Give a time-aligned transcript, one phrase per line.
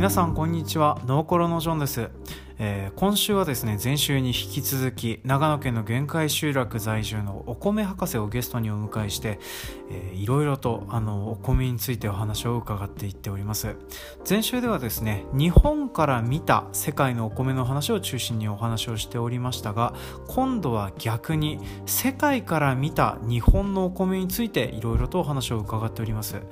[0.00, 0.98] 皆さんこんにちは。
[1.04, 2.08] ノーコロのジョンです。
[2.62, 9.40] えー、今週はですね前週に引き続き長野県の限界集落在住のお米博士をゲストにお迎えして、
[10.12, 13.76] いろいろとあのお米についてお話を伺っていっております。
[14.28, 19.94] 前週ではですね日本から見た世界のお米の話を中心にお話をしておりましたが
[20.28, 26.42] 今度は逆に世界から見た日本のお米についていろいろとお話を伺っております。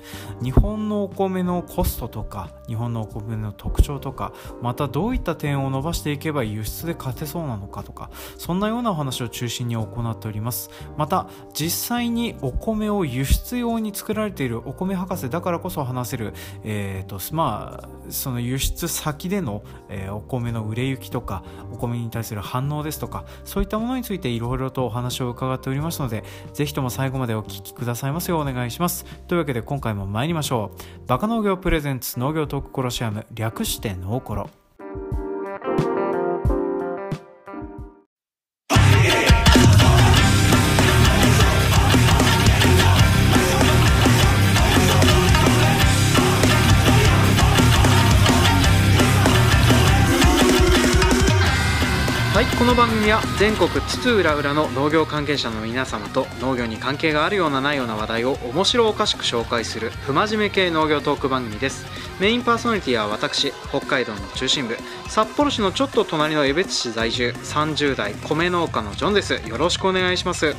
[0.43, 10.71] 日本のお米のコストとか日本のお米の特徴とかまたどういった点を伸ばししていけば輸出で勝てそうなのかとかそんなようなお話を中心に行っております。
[10.97, 16.35] また実際にお米を輸出用に作られているお米博士だからこそ話せる、
[16.65, 21.43] えーとまあ、その輸出先での、えー、お米の売れ行きとか
[21.73, 29.05] お米に対する反応ですとかそういったものについていろいろとお話を伺っておりますのでぜひとも最後までお聞きくださいますようお願いします。
[29.27, 30.71] というわけで今回も参りましょ
[31.05, 31.07] う。
[31.07, 34.49] バカ農業プレゼンツ農業トークコロシアム略してノーコロ。
[52.39, 61.85] はいこの番組は全国津々浦々の農業関係者の皆様と農業に関係があるようなないような話題を面白おかしく紹介する不真面目系農業トーク番組です。
[62.21, 64.77] メインパーソナリティは私北海道の中心部。
[65.09, 69.43] 札幌市のちょっと隣の江別市在住30代米農家のジョンです。
[69.45, 70.55] よろしくお願いします。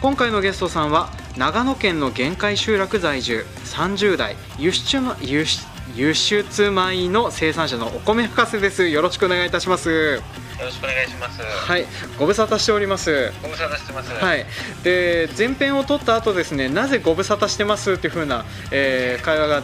[0.00, 8.88] 今回のゲストさんは長野県の限界集落在住30代輸出の輸出輸出米の生産者のお米博士です。
[8.88, 10.22] よろしくお願いいたします。
[10.58, 11.40] よろしくお願いします。
[11.40, 11.86] はい、
[12.18, 13.32] ご無沙汰しております。
[13.42, 14.10] ご無沙汰してます。
[14.10, 14.44] はい。
[14.82, 19.62] で前編を撮った後ですね、なぜご無沙汰してますっていう風な、えー、会話が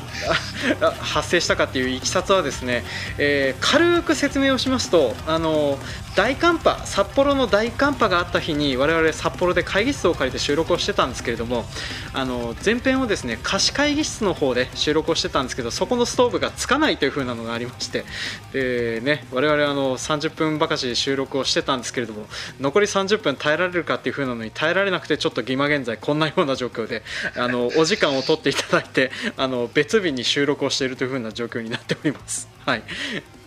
[0.92, 2.84] 発生したかっていういきさつはですね、
[3.18, 5.78] えー、軽く説明をしますと、あの
[6.16, 11.64] 大寒波札幌の大寒波があった日に我々札幌で会議室を借りて収録をしてたんですけれども
[12.12, 18.04] あの前編をですね貸し会議室の方で収録をしてたんですけどそこのストーブがつかないという風なのがありまして
[18.52, 22.26] でね我々あの30分ばかし収録をしてたんですけれども
[22.60, 27.02] 残り30分耐えられるかっていう風なのに耐えられなくてちょっと今現在こんなような状況で
[27.36, 32.48] あのお時間を取っていただいてあの別日に収録をしているという風な状況になっております。
[32.64, 32.84] はい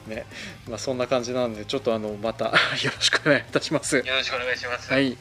[0.07, 0.25] ね
[0.69, 2.45] まあ、そんな感じなのでちょっとあのまた
[2.83, 3.97] よろしくお願いいたします。
[3.97, 4.91] よろしくお願いします。
[4.91, 5.17] はい。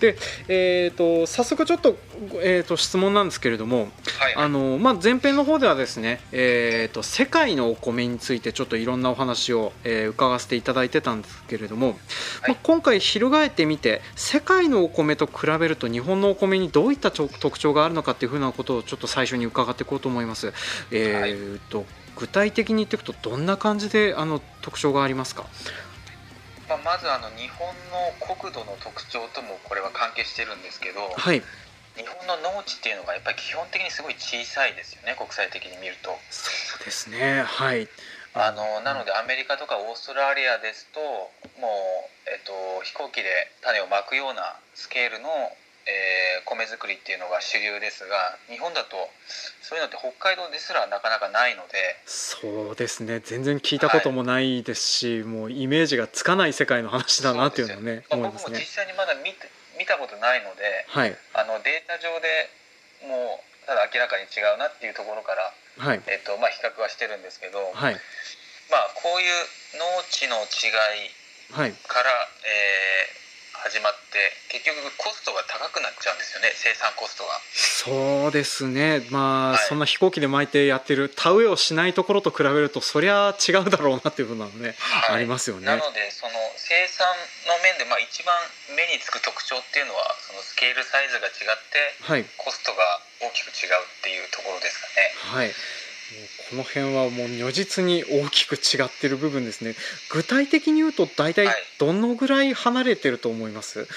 [0.00, 0.16] で、
[0.48, 1.96] えっ、ー、と早速ちょっと
[2.42, 11.96] えっ、ー、と質問なんですけれども、はい、あのまあ前編の方ではですね、えっ、ー、と世界のお米についてちょっといろんなお話を、えー、伺わせていただいてたんですけれども、はい、
[12.48, 20.52] まあ今回翻ってみて世界のお米と比べると日本のお米にどういった特徴があるのかっていうふうなことをちょっと最初に伺っていこうと思います。
[20.90, 21.84] えっ、と、
[22.16, 25.44] 具体的に言っていくとどんな感じであの特徴がありますか、
[26.68, 31.42] まあ、まずあの日本の国土の特徴ともこれは関係してるんですけど、はい、
[31.96, 36.16] 日本の農地っていうのがやっぱり基本的にすごい小さいですよね国際的に見ると。
[36.30, 37.44] そうですね。
[37.44, 37.88] はい。
[38.32, 41.00] あのなのでアメリカとかオーストラリアですと
[41.58, 42.52] もう、えっと、
[42.86, 45.28] 飛行機で種をまくようなスケールの
[45.86, 48.96] えー、米作りっていうのが主流ですが日本だと
[49.62, 53.20] そういうのって北海道ですらなかなかないのでそうですね。
[53.20, 58.30] 全然聞いたこともないですし、はい、もうイメージがつかない世界の話だなっていうのはねますね。
[58.34, 59.34] 僕も実際にまだ見
[59.78, 62.50] 見たことないので、はい、あのデータ上で
[63.08, 66.02] もうただ明らかに違うなっていうところから、はい。
[66.06, 67.94] えーとまあ、比較はしてるんですけど、はい。
[68.70, 69.30] まあ、こういう
[69.78, 70.74] 農地の違
[71.06, 71.14] い
[71.54, 73.29] から、はい、えー
[73.60, 77.36] 始まって結局コストが高くなっちゃうんですよね生産コストが。
[77.52, 79.04] そうですね。
[79.10, 85.66] まあ、はい、そんな飛行機で巻いてやってる田植えをしないところと比べるとそりゃ違うだろうなっていうふうなのね、はい、ありますよね。
[85.66, 87.06] なのでその生産
[87.48, 88.34] の面で、まあ、一番
[88.76, 91.34] 目につく特徴っていうのはそのスケールサイズが違っ
[91.70, 92.78] て、はい、コストが
[93.20, 95.12] 大きく違うっていうところですかね。
[95.36, 95.52] はい
[96.50, 99.74] この辺はもう如実に大きく違ってる部分ですね。
[100.10, 101.48] 具体的に言うと大体
[101.78, 103.90] どのぐらい離れてると思います、はい、あ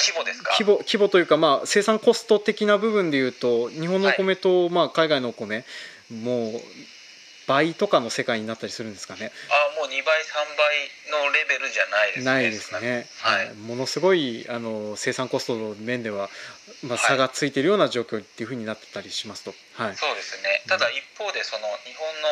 [0.00, 0.50] 規模ですか？
[0.58, 5.64] 規模規模というか、まあ、生産コスト的な部分でいうと日本のお米と、まあ、海外のお米
[6.10, 6.60] もう
[7.46, 9.30] 倍とかの世界になったりするんですかね。
[9.50, 12.24] あもう2倍3倍のレベルじゃないですね。
[12.24, 16.30] ないですね、はい、ものすごいあの生産コストの面では、
[16.82, 20.62] まあ、差がついているような状況っていうふうになってたりしますと、はい、そうですね。
[20.68, 22.28] ただ一方でその日本の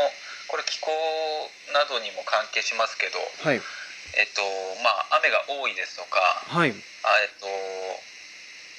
[0.49, 0.91] これ気候
[1.73, 3.61] などにも関係しますけど、はい。
[4.13, 4.45] えっと
[4.85, 7.49] まあ、雨が多いですとか、はい、あえっと、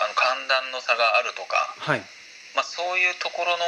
[0.04, 2.06] あの寒暖の差があるとか、はい。
[2.54, 3.66] まあ、そういうところの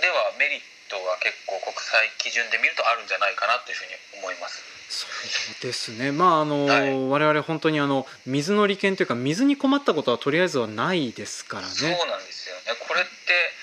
[0.00, 4.62] ではメリット度が結構国際基準で見るとあるんじゃないかなというふうに思います。
[4.88, 6.12] そうですね。
[6.12, 7.08] まああの、はい。
[7.08, 11.96] 我々本当にあの水の利権というか水に困ったことはとりあえずはないですからそうね。
[11.96, 12.62] なんですよね。
[12.86, 13.10] これって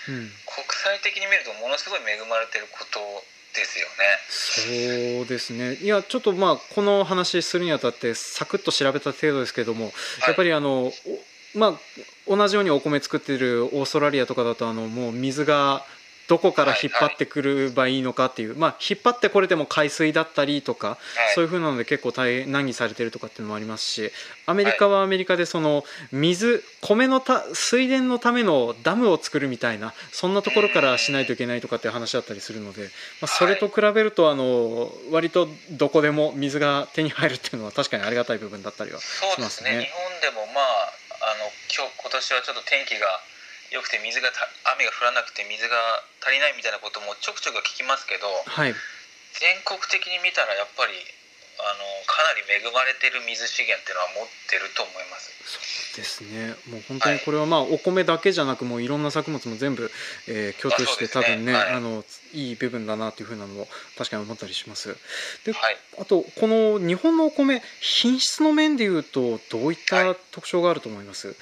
[0.10, 3.00] うん、国際的に見るとものすごい恵まれてること
[3.54, 5.19] ですよね。
[5.19, 5.75] そうですね。
[5.75, 9.92] いやちょっとまあこの話するにあたってサクッと調べた程度ですけども、
[10.25, 10.94] やっぱりあのお
[11.54, 11.80] まあ
[12.27, 15.86] 同じようにお米作ってるオーストラリアとかだとあのもう水が
[16.30, 20.98] どこから引っ張ってくればいいのかっていう、まあ引っ張ってこれでも海水だったりとか、はい。
[21.36, 24.12] そういう風なので結構大変難儀されてるとかっていうのもありますし
[24.46, 32.88] アメリカはアメリカでその水米のた水田のためのダムを作るみたいなそんなところからしないといけないとかっていう話だったりするので、ま
[33.26, 39.40] あ、それと比べるとあの割とどこでも水が手に入るっていうのは確かにありがたい部分だったりはそうですね。
[39.40, 39.70] しますね。
[39.72, 43.08] 日本でもまああの今日今年はちょっと天気が
[43.71, 45.75] 良くて水がた雨が降らなくて水が
[46.21, 48.74] 足りないみたいなこともちょくちょく聞きますけどはい。
[49.39, 50.94] 全国的に見たらやっぱり
[51.60, 55.30] あのかなり恵まれてる水資源っていうのは持ってると思います。
[55.44, 55.60] そ
[55.94, 56.56] うですね。
[56.71, 59.92] もう本当にこれはまあお米だけじゃなくもういろんな作物も全部、
[60.27, 61.44] えー共通して多あそうですね。
[61.44, 61.74] 分ねはい。
[61.74, 63.68] あのいい部分だなっていうふうなのも
[63.98, 64.95] 確かに思ったりします。
[65.45, 65.77] ではい。
[66.00, 70.18] あとこの日本のお米品質の面でいうとどういったはい。
[70.31, 71.36] 特徴があると思います、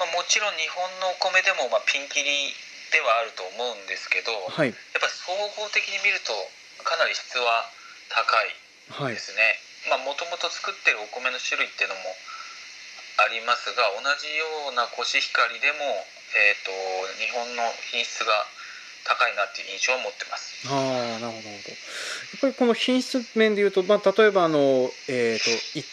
[0.00, 2.56] まあ、もちろん日本のお米でもまあピンキリ
[2.88, 4.72] ではあると思うんですけど、はい。
[4.72, 6.32] やっぱり総合的に見ると
[6.82, 7.68] かなり質は
[8.08, 8.56] 高い
[9.04, 9.14] はい。
[9.14, 9.60] ですね。
[9.92, 12.00] まあもともと作ってるお米の種類っていうのも
[13.20, 15.84] ありますが同じようなコシヒカリでも、
[16.32, 16.72] えー、と
[17.20, 18.32] 日本の品質が
[19.04, 20.64] 高いなっていう印象を持ってます。
[20.68, 21.76] ああなるほどなるほど。
[21.76, 21.76] や
[22.36, 25.84] っぱりこの品質面でいうと、まあ、例えばあの、えー、とい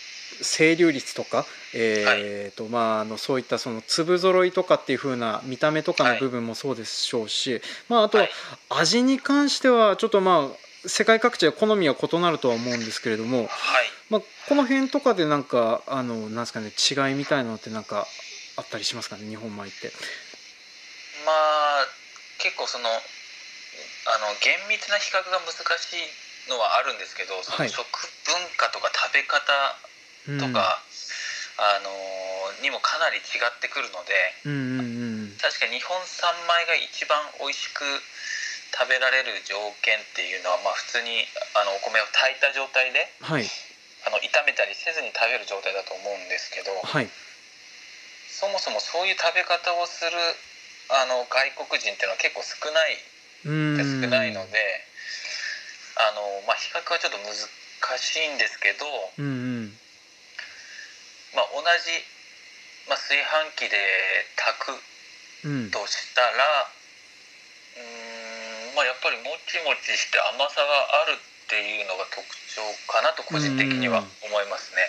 [0.44, 8.34] 清流率とか、えーとまあ、あのそういったその粒揃いとかっていう風な見た目とかの部分もそうでしょうし、まあ、あとははい。
[8.69, 13.48] 味に関してはちょっとまあ世界各地で好みは異なるとは思うんですけれども、はい。
[14.10, 18.08] まあ、この辺とかでなんかあのなんですかね違いみたいなのってなんか
[18.56, 19.92] あったりしますかね日本米って。
[21.25, 21.88] まあ
[22.40, 22.92] 結構そのあ
[24.24, 27.68] の厳密な比較が難しいのはあるんですけどそはい。
[27.68, 27.84] の食
[28.25, 29.44] 文化とか食べ方
[30.30, 30.40] うん。
[30.40, 30.84] とか、
[31.57, 31.89] あの
[32.62, 34.13] にもかなり違ってくるので
[34.45, 35.38] うんうんうん。
[35.42, 37.86] 確か日本産米が一番美味しく
[38.74, 41.25] 食べられる条件っていうのは、まあ、普通に
[41.57, 43.45] あのお米を炊いた状態ではい。
[44.06, 47.09] あの炒めたりせずに食べる状態だと思うんですけどはい。
[48.30, 50.13] そもそもそういう食べ方をする
[50.89, 53.01] あの外国人っていうのは結構少ない
[53.45, 54.57] うん少ないので、
[55.98, 57.33] あのまあ、比較はちょっと難
[57.98, 58.86] しいんですけど、
[59.18, 59.30] うんう
[59.74, 59.77] ん
[61.38, 61.94] まあ、同じ、
[62.89, 63.78] まあ、炊飯器で
[64.34, 64.81] 炊く
[65.45, 65.69] うん。
[65.69, 66.28] としたら
[67.78, 74.81] うーん、まあ、やっぱりもちもちして甘さがあるっていうのが特徴かなと個人的には思いますね。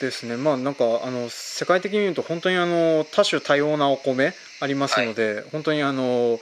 [0.00, 0.36] ですね。
[0.36, 6.40] まあなんかあの世界的に言うと本当にあの多種多様なお米ありますので、本当にあの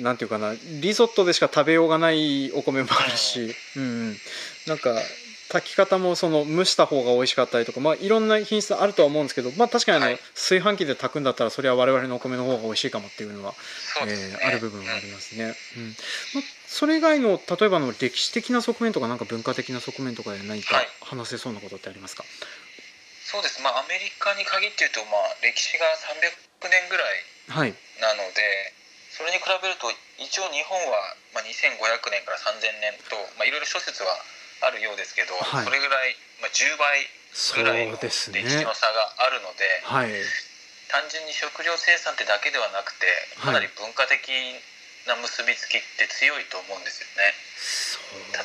[0.00, 4.16] なんていうかなリゾットでしか食べようがないお米もあるし、うんうん、
[4.66, 4.92] なんか
[5.48, 10.18] 炊き方もその蒸した方が美味しかったりとか、まあ、いろんな品質あるとは思うんですけど、まあ、確かにあの、はい。
[10.34, 13.58] 炊飯器で炊くんだったらそれは我々のお米の方が美味しいかもっていうのはね。
[14.08, 15.54] えーある部分はありますね。
[15.76, 15.94] うん。
[16.34, 20.88] まあ、それ以外の例えばの歴史的な側面とかなんか文化的な側面とかで何かはい。
[21.00, 22.24] 話せそうなことってありますか、
[23.24, 23.62] そうです。
[23.62, 25.86] まあアメリカに限って言うと、まあ、歴史が
[26.62, 27.74] 300年ぐらいはい。
[28.02, 28.74] なので
[29.16, 29.88] それに比べると
[30.20, 34.12] 一応日本は、まあ、2500年から3000年と、まあ、いろいろ諸説は
[34.62, 35.64] あるようですけど、はい。
[35.64, 37.04] それぐらい、まあ、10倍
[37.56, 38.44] ぐらいの歴ですね。
[38.48, 40.12] 史の差があるので、はい。
[40.88, 43.10] 単純に食料生産ってだけではなくて
[43.42, 44.30] かなり文化的
[45.10, 47.34] な結びつきって強いと思うんですよね。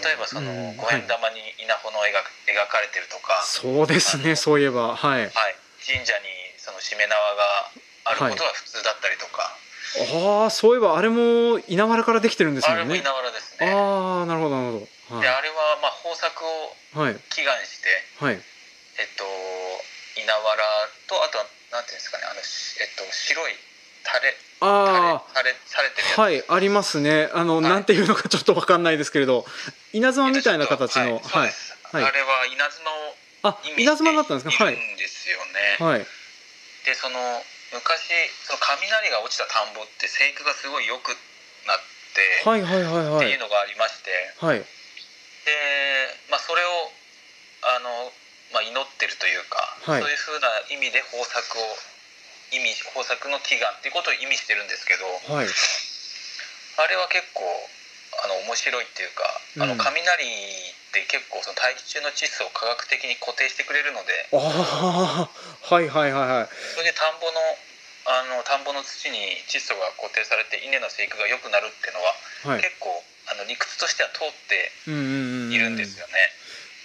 [0.01, 0.77] 例えばそのうん。
[0.77, 4.95] 五円玉に稲穂の絵が描かれてるとか、そうですねそういえば。
[4.95, 5.21] はい。
[5.21, 5.31] はい、
[5.85, 6.25] 神社に
[6.57, 7.71] そのしめ縄が
[8.05, 9.53] あることが普通だったりとか、
[10.41, 12.95] ああそういえばあれも稲わらからできてるんですあもんね。
[12.95, 13.71] れも稲わらですね。
[13.71, 14.83] ああなるほどなるほど。
[14.83, 14.89] はい
[15.19, 17.19] であれはまあ豊作をはい。
[17.35, 17.89] 祈願して、
[18.19, 18.35] はい。
[18.35, 19.25] えっと、
[20.15, 20.63] 稲わら
[21.07, 23.53] とあとはなんていうんですかねあの、しえっと、白い
[24.03, 27.29] タレああはいありますね。
[27.33, 27.63] あの、はい。
[27.63, 29.45] なんていうのかちょっとわかんないですけれど
[29.93, 31.53] 稲妻みたいな形のはい。
[31.91, 32.03] はい。
[32.05, 34.63] あれは稲妻をあ稲妻だったんですか？
[34.63, 34.73] はい。
[34.75, 35.39] いるんですよ
[35.79, 36.05] ね、はい。
[36.85, 37.17] でその
[37.73, 38.11] 昔
[38.45, 41.09] その雷が落ちた田んぼって生育がすごい良く
[41.65, 41.81] なっ
[42.43, 44.11] て、はいはいはいはっていいうのがありまして
[44.45, 44.65] はい
[45.45, 45.51] で、
[46.29, 46.91] まあ、それを
[47.63, 48.11] あの、
[48.53, 50.01] まあ、祈ってるというか、はい。
[50.01, 51.63] そういうふうな意味で豊作を
[52.51, 55.47] 意味豊作の祈願っていうことを意味してるんですけどはい。
[55.47, 57.43] あれは結構
[58.23, 59.23] あの面白いっていうか、
[59.63, 59.79] あのうん。
[59.79, 66.49] 雷って結構その大気中の窒素を科学的に固定してくれるのでああはいはいはいはい。
[66.75, 67.39] それで田んぼの
[68.03, 72.61] あの田んぼの土に窒素が固定されて稲の生育が良くなるっていうのは、はい。
[72.61, 72.91] 結構
[73.27, 76.13] あの理屈としては通っているんですよね、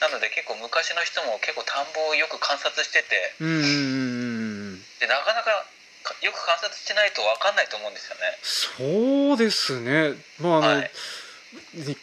[0.00, 5.66] なので結構昔の人も結構田んぼをよく観察しててでなかなか
[6.06, 8.22] かよく観察してないと分かんないと思うんですよね。
[8.42, 10.14] そうですね。
[10.40, 10.90] まああの、はい。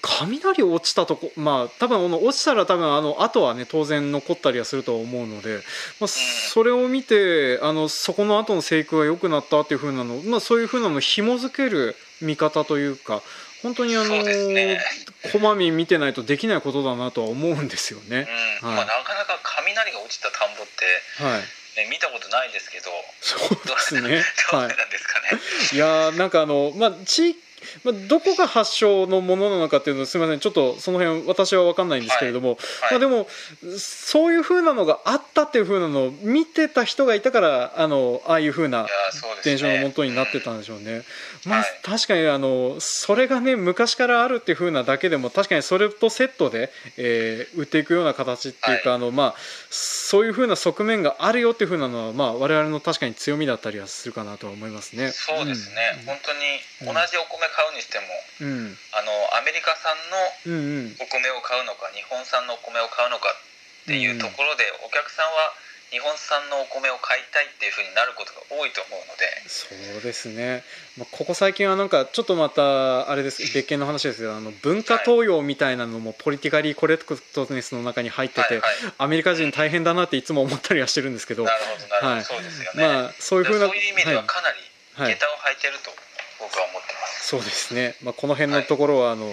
[0.01, 5.57] 雷落ちたとこまあ多分あの落ちたら多分あの後はね当然残ったりはするとは思うので、
[5.99, 13.21] まあ、それを見てあのそこの後の生育が良くなったっていう風なの、まあ、そういう風なのを紐づける見方というか
[13.63, 14.09] 本当にあの
[15.31, 18.27] こまみ見てないとできないことだなとは思うんですよね。
[18.61, 21.41] うんはいまあ、なかなか雷が落ちた田んぼって、はい
[21.79, 22.91] ね、見たことないですけど
[23.21, 24.01] そうどうですね。
[24.51, 25.39] どうはなんですかね、
[25.71, 25.75] い。
[25.75, 27.39] いやーなんかあのまあ地域
[27.83, 30.39] まあ、どこが発祥のものなのかっていうのはすみません。
[30.39, 32.57] ちょっとその辺私は分かんないんですけれども、はい。
[32.91, 33.27] まあ、でも
[33.77, 39.69] そういう風なのがあったっていう風なのを見てた人がいたからあのああいう風ないやそうですね。
[39.69, 41.03] 伝承のもとになってたんでしょうね。
[41.45, 48.97] まあはい確かにあのそれがね昔からあるっていう風なだけでも確かにそれとセットで、えー売っていくような形っていうか、はい。
[48.97, 49.35] あのまあ
[49.69, 55.11] そういう風な側面があるよっていう風なのはまあ我々の確かに強みだったりはするかなとは思いますね。
[55.11, 56.33] そうですね、本当
[56.87, 58.09] に同じお米買うにしても、
[58.41, 65.53] うん、うんあのアメリカ産のお米を買うのか日本産のお米を買うのかっていうところで、お客さんは
[65.93, 69.29] 日本産のお米を買いたいっていうふうになることが多いと思うので。
[69.45, 69.69] そ
[69.99, 70.63] うですね、
[70.97, 73.43] まあ、ここ最近はなんかちょっとまたあれです。
[73.53, 78.93] 別件の話ですけどあの文化東洋みたいなのもポリティカリーコレクトネスの中に入ってて、はいはい。
[78.97, 81.43] アメリカ人大変だなっていつも思ったりはしてるんですけど。
[81.43, 82.23] なるほどなるほど、はい。
[82.23, 84.57] そうですよね、まあそういうふうなそういう意味ではかなり
[84.95, 85.13] はい。
[85.13, 85.91] 下駄を履いてると
[86.43, 89.25] 僕は思ってます、そうですね、まあ、この辺のところはあの、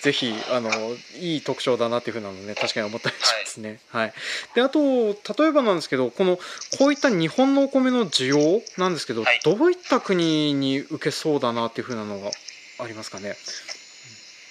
[0.00, 0.70] ぜひあの
[1.18, 3.80] いい特徴だなっていうふうなのね確かに思ったりしますね。
[3.90, 4.12] はい。
[4.54, 6.38] であと例えばなんですけどこの
[6.78, 9.40] こういった日本のお米の需要なんですけど、はい。
[9.44, 12.30] どういった国に受けそうだなっていうふうなのが
[12.78, 13.36] ありますかね？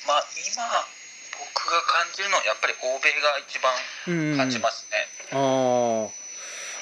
[0.08, 0.64] まあ今
[1.56, 3.72] 僕が感じるのはやっぱり欧米が一番
[4.08, 4.38] うん。
[4.38, 6.10] 感じますね、ああ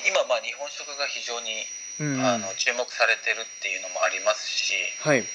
[0.08, 1.52] 今まあ日本食が非常に、
[2.00, 2.26] うん。
[2.26, 5.20] あの注目されてるっていうのもありますしはい。
[5.20, 5.26] えっ、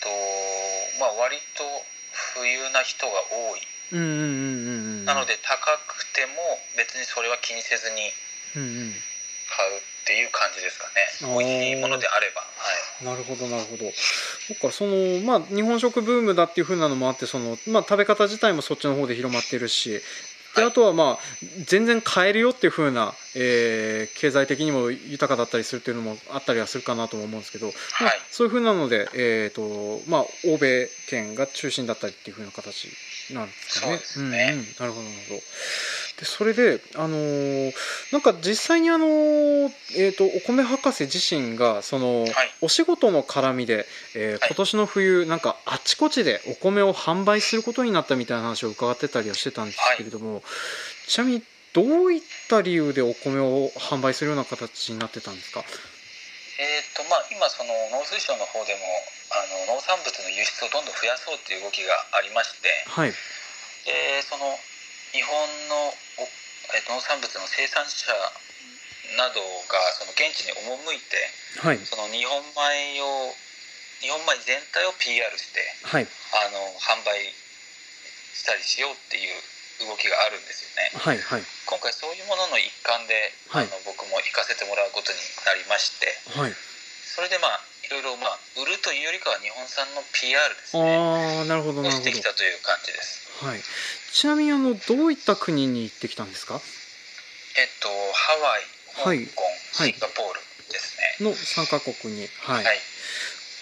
[0.00, 0.08] と
[1.00, 1.64] まあ割と
[2.34, 3.60] 富裕な人が多い。
[3.92, 5.04] うんうんうんうんうん。
[5.04, 6.32] なので高くても
[6.76, 8.12] 別にそれは気にせずに
[8.56, 8.94] うんうん。
[9.48, 10.88] 買うっていう感じですか
[11.26, 11.34] ね。
[11.34, 11.44] おー。
[11.44, 12.40] 美味しいものであれば。
[12.40, 12.46] は
[13.02, 13.04] い。
[13.04, 13.90] なるほどなるほど。
[14.48, 20.00] そっかそのまあ日本食ブームだっていう風なのもあってその、まあ、食べ方自体もそっちの方で広まってるし
[20.58, 21.18] であとはまあ
[21.64, 28.20] 全然買えるよっていう風な、えー経済的にも豊かだったりするっていうのもあったりはするかなとも思うんですけど、まあはい。
[28.30, 32.88] そういう風なので、えーとまあ、欧米圏が中心だったりっていう風な形
[33.32, 33.92] なんですかね。
[33.92, 34.50] そうですね。
[34.52, 35.40] うんうん、なるほどなるほど
[36.18, 37.72] でそれで、あのー
[38.12, 42.32] なんか実際に、あのーえー、とお米博士自身がその、はい。
[42.60, 44.40] お仕事の絡みで、えーはい。
[44.48, 50.42] 今年の冬なんかあちこちでお米を販売することになったみたいな話を伺ってたりはしてたんですけれども、
[51.06, 55.62] ちなみにどういった理由でお米を販売するような形になってたんですか？
[56.58, 58.80] えっ、とまあ今その農水省の方でも
[59.30, 63.14] あの農産物の輸出をどんどん増やそうっていう動きがありましてはい。
[63.86, 64.58] でその
[65.12, 65.32] 日本
[65.68, 65.94] の
[66.88, 68.12] 農産物の生産者
[69.16, 71.16] などがその現地に赴いて
[71.64, 71.80] はい。
[71.80, 73.32] その日本米を
[74.04, 76.04] 日本米全体を PR してはい。
[76.04, 77.32] あの販売
[78.36, 80.92] したりしようっていう動きがあるんですよね。
[80.92, 81.42] はいはい。
[81.64, 83.64] 今回そういうものの一環で、はい。
[83.64, 86.52] あの僕も行かせてもらうことになりましてはい。
[86.52, 90.84] それでまあいろいろまあ売るというよりかは日本産の PR ですね。
[90.84, 93.24] ああなるほどなをしてるほどきたという感じです。
[93.40, 93.60] はい
[94.12, 96.54] ちなみにあのどういった国に行ってきたんですか？
[96.54, 98.32] えっとハ
[99.04, 99.26] ワイはい。
[99.26, 99.42] 香港、
[99.82, 99.92] はい。
[99.92, 100.40] シンガポール
[100.72, 101.26] ですね。
[101.28, 102.26] の3カ国に。
[102.42, 102.80] はい、はい、で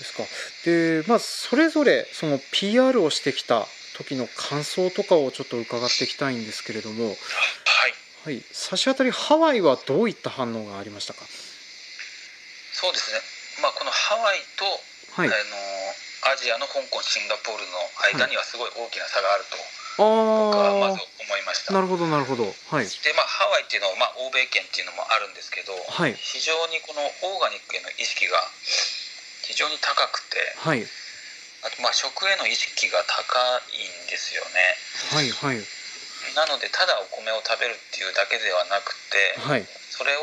[0.04, 0.22] すか。
[0.64, 7.08] でまあそれぞれその PR をしてきた時の感想とかをちょっと伺っていきたいんですけれども。
[7.08, 7.16] はい。
[8.24, 8.42] はい。
[8.52, 11.24] 差し当たりハワイはどういった反応がありましたか？
[12.72, 13.20] そうですね。
[13.62, 14.64] まあこのハワイと、
[15.20, 15.36] はいあの
[16.26, 17.78] アジアの香港シンガポールの
[18.18, 19.56] 間にはすごい大きな差があると
[19.96, 21.72] 僕はまあず思いました。
[21.72, 22.44] あなるほどなるほど。
[22.44, 22.84] はい。
[22.84, 26.14] でまあハワイっていうのは、まあ、欧米圏っていうのもあるんですけど、はい。
[26.14, 28.36] 非常にこのオーガニックへの意識が
[29.42, 30.84] 非常に高くてはい。
[31.64, 33.40] あとまあ食への意識が高
[33.72, 34.76] いんですよね。
[35.16, 35.64] はいはい。
[36.36, 39.64] なのでただお米を食べるっていうだけではなくてはい。
[39.90, 40.20] それを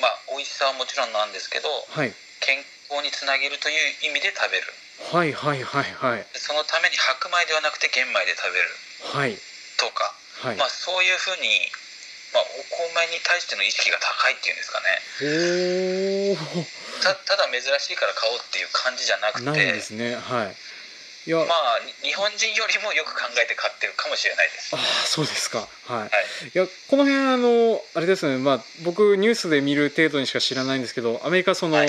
[0.00, 2.14] まあ美味しさはもちろんなんですけどはい。
[2.40, 4.66] 健健康につなげるという意味で食べる。
[5.12, 6.26] はいはいはいはい。
[6.34, 8.68] そのために白米ではなくて玄米で食べる。
[9.14, 9.36] はい。
[9.78, 10.56] とか、はい。
[10.56, 11.48] まあ、そういうふうに、
[12.34, 12.64] まあ、お
[12.96, 14.98] 米に対しての意識が高いっていうんですかね。
[15.22, 16.66] おー。
[17.02, 19.46] たただ珍しいから買おうっていう感じじゃなくて。
[19.46, 20.16] ないんですね。
[20.16, 20.56] はい
[21.28, 24.74] いや、まあに日本人よりもよく考えて買ってるかもしれないです。
[24.74, 25.58] ああそうですか。
[25.84, 26.10] はい、はい。
[26.54, 31.88] いやこの辺あのあれですねまあ僕ニュースで見る程度にしか知らないんですけどアメリカその、はい。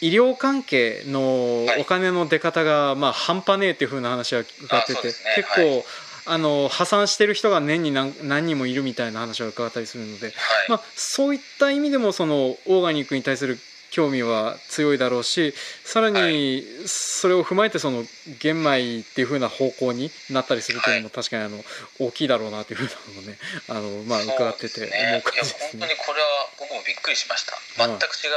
[0.00, 1.80] 医療関係のはい。
[1.80, 5.14] お金の出方がまあ半端ねえっていう風な話は伺ってて、ね。
[5.34, 5.84] 結構、
[6.24, 10.34] あの破産してる人が年に何何人もいるみたいな話を伺ったりするので、はい、
[10.68, 13.58] まあ、そういった意味でもそのオーガニックに対する
[13.92, 15.52] 興味は強いだろうし
[15.84, 18.04] さらにそれを踏まえてその
[18.40, 21.58] 玄米っていう風な方向になったりするというのも確かにあの
[22.00, 24.98] 大きいだろうなというふうなのをね あの、まあ、伺ってて思ですね。
[24.98, 25.96] いやう感じです本当にね。
[26.06, 26.26] これは
[26.58, 27.58] 僕もびっくりしました。
[27.76, 28.32] 全く違う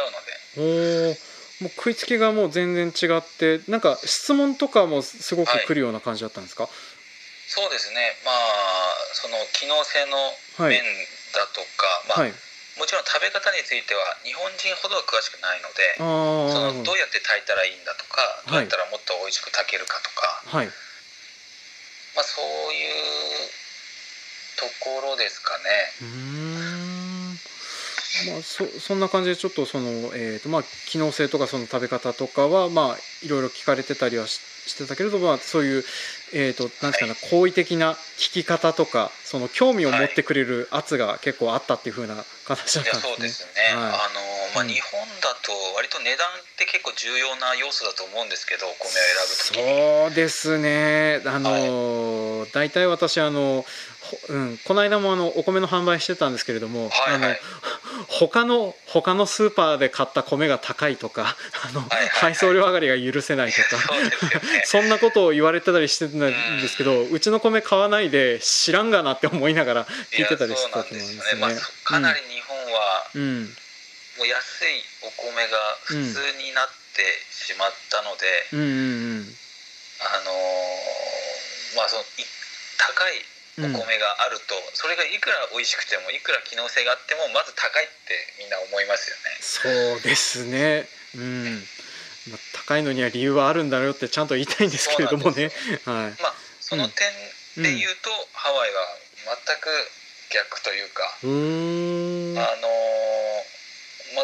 [0.57, 1.19] ので、おー。
[1.63, 6.67] もう食いつきがもう全然違ってなんか質問とかもすごく来るような感じだったんですか、
[7.47, 8.17] そうですね。
[8.25, 8.35] まあ
[9.13, 10.17] その機能性の
[10.57, 10.75] はい。
[10.75, 10.83] 面
[11.33, 12.33] だとか、まあはい
[12.77, 16.03] もちろん食べ方については日本人ほどは詳しくないのであ
[16.51, 20.67] そあのどうやって炊いたらいいんだとかどうやったらもっと美味しく炊けるかとか、はい。
[22.15, 23.51] まあ、そういう
[24.55, 25.63] ところですかね。
[28.31, 35.83] まあ、そそんな感じでちょっとその、えーとまあ、機能性とかその食べ方とかは、まあ、いろいろ聞かれてたりはししてたけれど、まあ、そういう、
[36.33, 42.15] えーとなんですかね好意的な聞き方とかその興味を持ってくれる圧が結構あったっていう風な
[42.45, 43.75] 形だったんそうですですね。
[43.75, 43.85] ね、はい。
[43.85, 43.95] あの
[44.55, 44.67] まあ、うん。
[44.69, 51.21] 日本だと割と値段って結構重要な要素だと思うんですけどお米を選ぶそうですね。
[51.25, 53.65] あの、大体私あの、
[54.01, 57.23] ほうん、この間もあのお米の販売してたんですけれども、はいはい。
[57.23, 57.35] あの
[58.07, 63.93] 他の他のスーパーで買った米が高いとか あの、は配送料上がりが許せないとか。
[64.65, 71.41] そんなことを言われてたりしてたんですけど、うちの米買わないで知らんがなって思いながら聞いてたりしてたと思うんですね。
[71.41, 71.51] まあ、
[71.83, 73.05] かなり日本は
[74.17, 75.99] もう安いお米が普通
[76.37, 79.37] になってしまったので、うんうん。
[79.99, 81.15] あのー
[81.75, 82.05] まあそのい
[82.79, 83.19] 高い
[83.57, 87.93] おうん米があると、それがいくら美味しくてもいくら機能性があってもまず高いって
[88.39, 89.37] みんな思いますよね。
[89.39, 90.87] そうですね。
[91.15, 91.63] うん。
[92.27, 95.51] まあ、高いのには理由はあるんだよってちゃんと言いたいんですけれどもね。
[95.85, 96.21] はい。
[96.21, 98.97] まあその点で言うと、ハワイは
[99.45, 99.69] 全く
[100.33, 102.37] 逆というか、うーん。
[102.37, 103.15] あのー
[104.15, 104.21] ま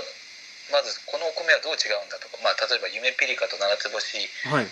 [0.71, 4.67] まずこのお米はどう違うんだとか、まあ、例えば夢ピリカと七つ星はい。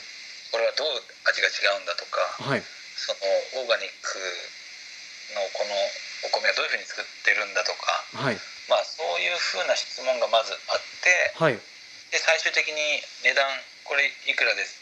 [0.52, 0.88] これはどう
[1.30, 2.63] 味が違うんだとかはい。
[3.00, 4.20] そのオーガニック
[5.34, 5.72] のこの
[6.28, 8.38] お米はどういうふうに作ってるんだとか、はい。
[8.68, 11.10] まあ、そういうふうな質問がまずあって
[11.40, 11.58] はい。
[12.12, 12.76] で最終的に
[13.24, 13.46] 値段
[13.86, 14.78] これいくらです？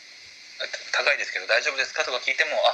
[0.91, 2.03] 高いですけど大丈夫ですか？
[2.03, 2.73] とか聞いてもあ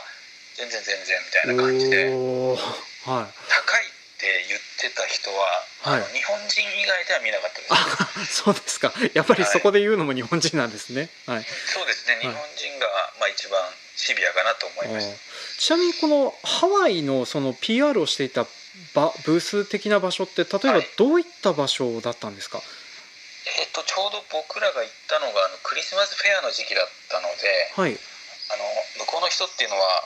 [0.55, 2.07] 全然全然みたいな感じで。
[2.07, 3.35] はい。
[3.51, 8.93] 高いって言ってた人は、はい日本人以外では見なかったですあ、そうですか。
[9.13, 11.09] やっぱりそこで言うのも日本人なんですね。
[11.27, 11.43] はい。
[11.43, 12.87] そうですね日本人が、
[13.19, 13.59] まあ、一番
[13.97, 15.17] シビアかなと思いました
[15.63, 18.43] ちなみにこのハワイのその PR をしていた
[18.91, 22.59] 場ブース的な場所って例えばはいどういった場所だったんですか？
[22.59, 27.47] えっとちょうど僕らが行ったのがあのクリスマスフェアの時期だったので
[27.79, 27.95] はい。
[27.95, 30.03] あの向こうの人っていうのは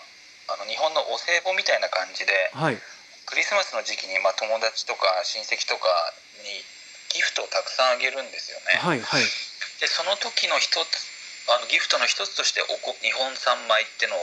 [0.53, 2.77] あの日本のお歳暮みたいな感じではい。
[3.25, 5.89] クリスマスの時期に、まあ、友達とか親戚とか
[6.45, 6.53] に
[7.17, 8.77] ギフトをたくさんあげるんですよね。
[8.77, 9.01] はい。
[9.01, 9.25] はい。
[9.81, 14.19] でその時の一つあのギフトの一つとしておこ日本産米ってのを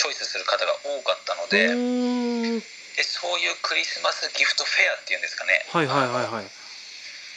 [0.00, 1.68] チョイスする方が多かったのうで。
[2.96, 5.86] でそういうクリスマスギフトフェアっていうんですかねはい。
[5.86, 6.08] はい。
[6.08, 6.24] はい。
[6.24, 6.48] はい。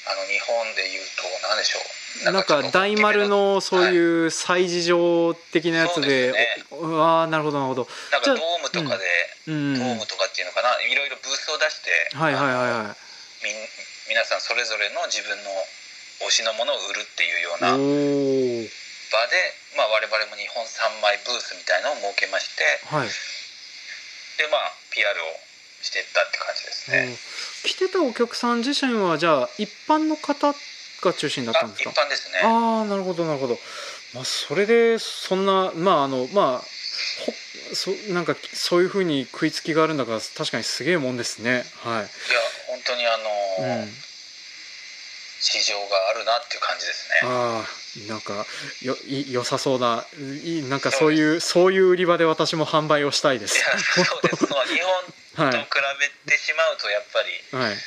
[0.03, 1.79] あの日本で言うと何でしょ
[2.27, 7.87] うなんか大丸のそうういう催事場的なやつで、そうですねおああなるほどなるほど。
[8.11, 9.07] なんかドームとかで、
[9.47, 9.79] うん。
[9.79, 10.75] はいドームとかっていうのかな？
[10.83, 12.59] いろいろブースを出して、はいはいあの
[12.91, 12.95] は
[13.43, 13.55] みん
[14.09, 15.51] 皆さんそれぞれの自分の
[16.27, 18.67] 推しのものを売るっていうようい。
[18.67, 18.82] な
[19.13, 19.27] 場。
[19.29, 19.37] で、
[19.77, 23.07] まあ、我々も日本三枚ブースみたいなのを設けましてはい。
[24.41, 25.23] でまあ PR を
[25.85, 27.17] していったって感じですね、うん
[27.63, 31.91] 来てたお客さん自身はじゃあ一般の方が中心だったんですか？
[31.91, 33.57] 般ですねああなるほどなるほど。
[34.13, 36.65] まあそれでそんなまああのまあほ
[37.73, 41.63] そなんかそういうふうに食いつきがあるんだから確かにすげえもんですね。
[41.83, 41.93] はい。
[41.93, 42.09] いや
[42.67, 43.23] 本当にあの、
[43.81, 43.93] うん。
[45.43, 47.27] 市場があるなっていう感じですね。
[47.27, 48.45] ああなんか
[48.81, 53.59] よい良さそうないいなんかそういうそういう売り場で私も販売をしたいです。
[53.59, 53.61] い。
[53.61, 54.47] やそうです。
[54.47, 54.53] 日
[55.35, 55.51] 本はい。
[55.51, 55.67] と比
[56.25, 57.77] べてしまうとやっぱりはい。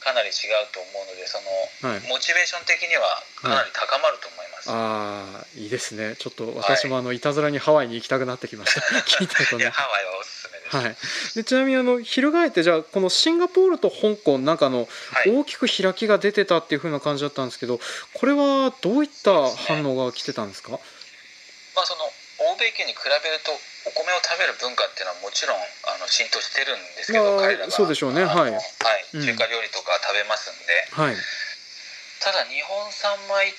[0.00, 1.38] かなり違うと思うのでそ
[1.84, 2.08] のはい。
[2.08, 4.18] モチベーション的にはかなり高まる
[4.52, 4.70] ます。
[4.70, 6.14] ああいいですね。
[6.18, 8.80] ちょっと私もあのいたずらにハワイに行きたくなってきました。
[9.02, 10.41] 聞いてるとねハワイはおす、
[10.72, 10.96] はい、
[11.34, 15.30] でちなみにあの翻ってじゃあこのシンガポールと香港なんかあのはい。
[15.30, 17.78] 大きく開きが出てたっていう風な感じだったんですけど
[18.14, 20.72] これはどういった反応が来てたんですか？
[20.72, 22.04] まあその
[22.52, 23.52] 欧米圏に比べると
[23.86, 27.70] お米を食べる文化っていうのはもちろんあの浸透してるんですけど、まあ彼らが。
[27.70, 28.24] そうでしょうね。
[28.24, 28.50] はい。
[28.50, 28.60] はい。
[29.14, 29.22] うん。
[29.22, 31.16] 中華料理とか食べますんで、はい。
[32.20, 33.54] ただ日本産米っ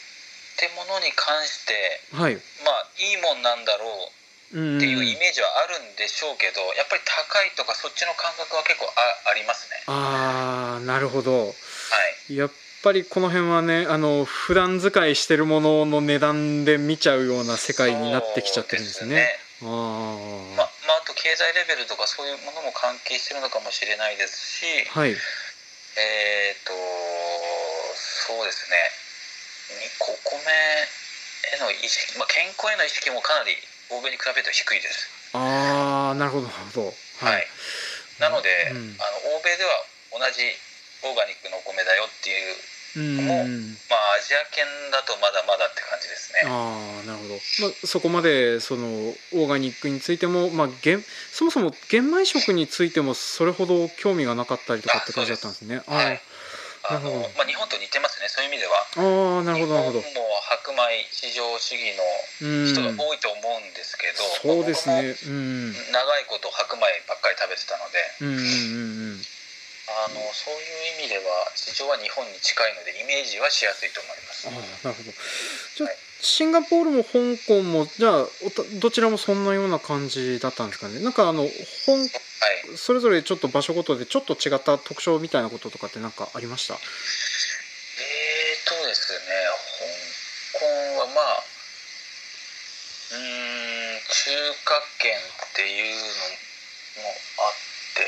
[0.58, 1.74] てものに関して
[2.16, 2.36] はい。
[2.64, 4.23] まあいいもんなんだろううん
[4.54, 9.82] っていうイメージはあるんでしょうけど、やっぱり高いとかそっちの感覚は結構あありますね。
[9.88, 11.50] ああなるほど。
[11.50, 11.52] は
[12.30, 12.38] い。
[12.38, 12.52] やっ
[12.84, 19.26] ぱりこの辺はねあの普段使いしてるものの値段で見ちゃうような世界になってきちゃってるんですね。
[19.64, 25.12] あまあまあ、あと経済レベルとかそういうものも関係してるのかもしれないですし、はい。
[25.12, 26.74] えっ、と
[27.96, 28.78] そうですね。
[29.82, 33.56] にお米への意識、まあ、健康への意識もかなり
[33.98, 35.10] 欧米に比べると低いです。
[35.34, 36.94] ああなるほどなるほど。
[37.26, 37.48] はい、
[38.20, 38.96] なので、うん。
[38.98, 39.72] あの欧米では
[40.14, 40.42] 同じ
[41.06, 42.56] オーガニックのお米だよっていう
[42.96, 43.18] うん。
[43.26, 46.42] まあアジア圏だとまだまだって感じですね。
[46.46, 55.82] ああなるほど、まあ、そこまでそのオーガニックについても、まあ、玄そもそも玄米食についてもそれほど興味がなかったりとかって感じだったんですね。
[55.88, 56.22] あはい
[56.84, 58.76] あのまあ、日本と似てますねそういう意味では。
[59.40, 60.02] あなるほどなるほど。
[60.04, 62.04] 日本も白米至上主義の
[62.44, 62.74] うん。
[62.76, 65.16] 人が多いと思うんですけど、そうですまあね。
[65.16, 68.00] うん長いこと白米ばっかり食べてたので。
[68.20, 68.28] うん。
[68.28, 69.24] うんうんうん。
[69.88, 74.48] あのそういう意味では市場は日本に近いのでイメージはしやすいと思います。
[74.48, 74.54] ああ
[74.88, 75.12] なるほど。
[75.76, 78.28] じゃあはいシンガポールも香港もじゃあ
[78.80, 81.00] どちらもそんなような感じだったんですかね？
[81.02, 81.50] なんかあの香
[81.92, 82.10] はい。
[82.78, 86.76] それぞれちょっと場所ごとでちょっと違った特徴みたいなこととかって何かありました？
[86.76, 86.80] えー
[88.82, 89.20] とですね
[90.54, 90.66] 香港
[91.02, 91.44] はまあ
[93.12, 94.32] うーん中
[94.64, 95.96] 華圏っていう
[96.98, 97.10] のも
[97.40, 97.54] あっ
[97.96, 98.02] て、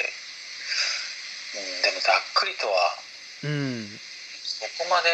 [1.60, 2.97] うん、でもざっくりとは
[3.43, 3.99] うん。
[4.41, 5.10] そこまで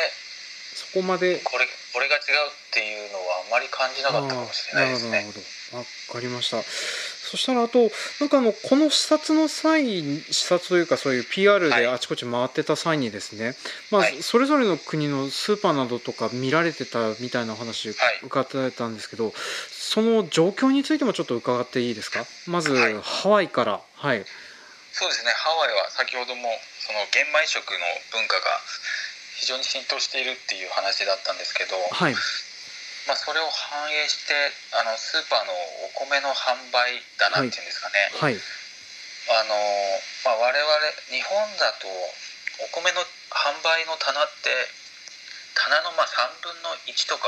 [0.73, 1.39] そこまで。
[1.43, 2.23] これこれが違うっ
[2.71, 5.11] ていうのはあまり感じなかったかもしれないですね。
[5.11, 5.77] なるほどなるほど。
[5.79, 6.63] わかりました。
[6.63, 9.83] そしたらあとなんかあのこの視察の際
[10.31, 11.87] 視察というかそういう PR ではい。
[11.87, 13.55] あちこち回ってた際にですね、
[13.91, 14.23] まあはい。
[14.23, 17.97] それぞれの国のスーパーなどとか見られてたみたいなお話はい。
[18.23, 19.33] 伺ってたんですけど、
[19.69, 22.25] その状況についてもちょっと伺っていいですか？
[22.47, 22.95] まず、はい。
[23.01, 23.81] ハワイから。
[23.95, 24.23] はい。
[24.93, 25.31] そうですね。
[25.31, 27.77] ハワイは先ほどもその玄米食の
[28.11, 28.41] 文化が
[29.41, 32.13] 非常に浸透しているっていう話だったんですけど、はい。
[33.09, 34.37] まあ、それを反映して
[34.77, 35.53] あのスーパーの
[35.89, 38.37] お米の販売棚っていうんですかね、はい。
[38.37, 39.57] あの
[40.21, 40.69] まあ、我々
[41.09, 41.89] 日本だと
[42.61, 43.01] お米の
[43.33, 44.53] 販売の棚って
[45.57, 47.25] 棚のまあ3分の1とか、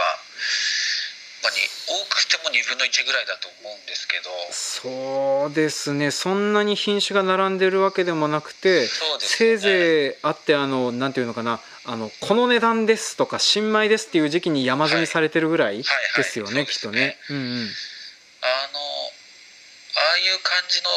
[1.44, 1.58] まあ、に
[1.92, 4.32] 多くても2分の1ぐらいだと思うんですけど。
[4.52, 6.10] そうですね。
[6.10, 11.60] そんなに品種が並んでるわけでもなくてそうですせいぜいあってあのなんていうのかな。
[11.86, 15.84] あのこの値段ですとか新米ですっていう時期に山積みされてるぐらいはいはい。
[16.16, 17.18] ですよね、はいきっとね。
[17.30, 20.90] うんうん、あのああいう感じの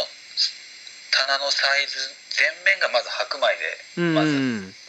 [1.10, 1.98] 棚のサイズ
[2.38, 3.46] 全面がまず白米
[3.98, 4.70] うんまずうん。
[4.70, 4.85] であって、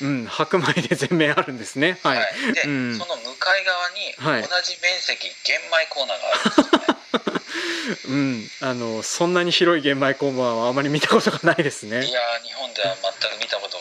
[0.00, 1.98] うん、白米で全面あるんですね。
[2.02, 2.18] はい。
[2.18, 2.52] はい。
[2.54, 2.98] で、うん。
[2.98, 3.78] その向かい側
[4.18, 4.42] はい。
[4.42, 8.16] に同じ面積玄米コーナーがあるんですよね、
[8.62, 12.04] うん、あのそんなに広い玄米工場はあまり見たことがないですね。
[12.04, 13.78] いやー日本では全く見たこと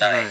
[0.00, 0.26] がない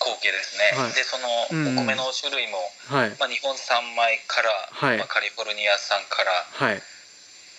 [0.00, 0.92] 光景ですね、はい。
[0.92, 1.74] でそのおうん。
[1.76, 4.98] 米の種類も、はい、まあ、日本産米から、はい。
[4.98, 6.82] まあ、カリフォルニア産からはい、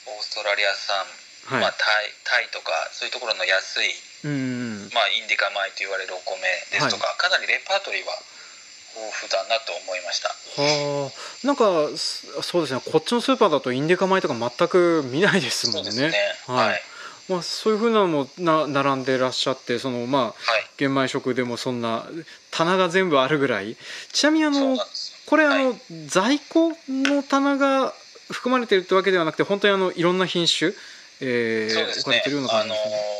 [0.06, 1.06] オーストラリア産、
[1.46, 8.13] はい、まあ、タイタイとかそういうところの安い、うんうん、まあ、インディカ米と言われるお米ですとか、かなりレパートリーは
[8.97, 10.30] 豊富だなと思いました。
[10.30, 11.12] は
[11.43, 12.82] あ、なんかそそうですね。
[12.91, 15.91] こっちのスーパーだとインディカ米とか全く見ないですもんね。
[15.91, 16.12] ね
[16.47, 16.82] はいはい、
[17.30, 20.34] まあそういうふうなのもな並んでらっしゃって、そのまあはい。
[20.77, 22.06] 玄米食でもそんな
[22.51, 23.77] 棚が全部あるぐらい。
[24.12, 24.77] ちなみにあの
[25.25, 25.65] これあはい。
[25.65, 25.75] の、
[26.08, 27.93] 在庫の棚が
[28.32, 30.73] 含まれてるってわけではなくて本当にあのいろんな品種、
[31.21, 33.16] え置かれてるような感じですね。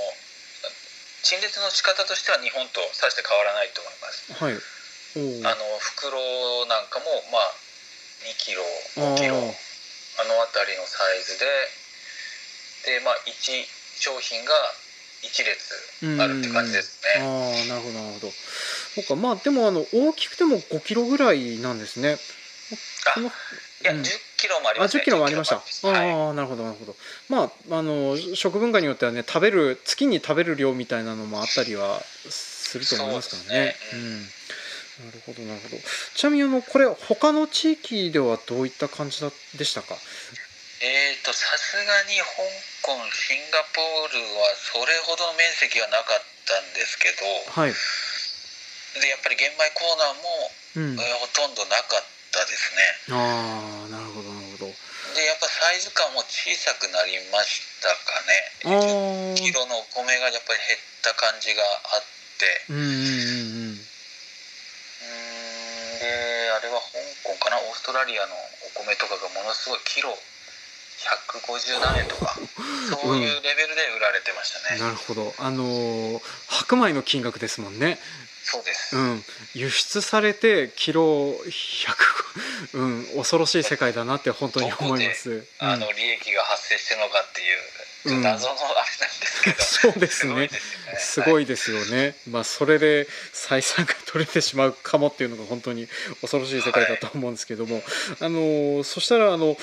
[1.28, 4.56] 陳列の仕方としては日本とさして変わらないと思いますはい。
[5.44, 6.16] あの袋
[6.72, 7.52] なんかもまあ
[8.24, 8.64] 2キロ
[9.12, 13.36] あ5キローあの辺りのサイズででまあ1
[14.00, 14.54] 商品が
[15.28, 18.32] 1列あるって感じですねああなるほどなるほど。
[18.32, 22.16] そうかまあでもあの大きくても5キロぐらいなんですね。
[23.16, 23.32] この
[23.82, 24.06] いやうん10
[24.38, 25.02] キロもありあますね。
[25.02, 25.56] 10キロもありました。
[25.58, 26.22] あ10キロもあります。
[26.22, 26.30] はい。
[26.32, 26.96] あなるほどなるほど。
[27.30, 33.76] まああの食文化によってはね食べる月に食べる量みたいなのもあったりはすると思いますからね。
[33.92, 34.38] そうですね。
[35.06, 35.78] なるほどなるほど。
[36.16, 39.94] ちなみにあのこれ他の地域ではどういった感じだでしたか？
[40.82, 42.26] えーとさすがに香
[42.82, 47.26] 港シンガポールはそれほどの面積はなかったんですけど
[47.62, 52.76] はい、でやっぱり玄米コーナーも、うん、えーほとんどなかったです
[53.08, 53.16] ね。
[53.16, 54.74] ああなるほどなるほど。
[55.16, 58.52] でやっぱサイズ感も小さくなりましたかね。
[58.66, 59.42] あ10ー。
[59.42, 62.04] キロのお米がやっぱり減った感じがあっ
[62.38, 62.66] て。
[62.70, 63.74] うんうんうんうん。
[63.74, 63.82] うー
[65.96, 67.58] んであれは香港かな？
[67.58, 68.36] オーストラリアの
[68.76, 70.14] お米とかがものすごいキロ
[70.98, 72.38] 150何円とか。
[72.90, 75.36] そういうレベルで売られてましたね、なるほど。
[75.40, 78.00] あのー白米の金額ですもんね
[78.50, 79.24] そうです、うん。
[79.56, 85.46] 輸出されてキロ100うん恐ろしい世界だなって本当に思います。
[85.60, 90.50] あの利益が発生してるのかっていう謎のあれなんですけど、 そうですね。
[90.98, 91.86] すごいですよね。
[91.86, 95.90] すごいですよね、まあそれで採算が取れてしまうかもっていうのが本当に
[96.22, 97.84] 恐ろしい世界だと思うんですけども、
[98.22, 99.58] あのそしたらあの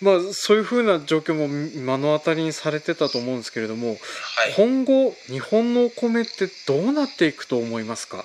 [0.00, 4.54] まあそういうふうな状況も目の当たりにされてたと思うんですけれども、はい。
[4.56, 8.24] 今後日本のお米ってどうなっていくと思いますか？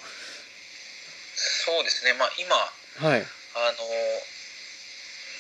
[1.36, 2.14] そうですね。
[2.18, 3.20] まあ今はい。
[3.20, 3.84] あの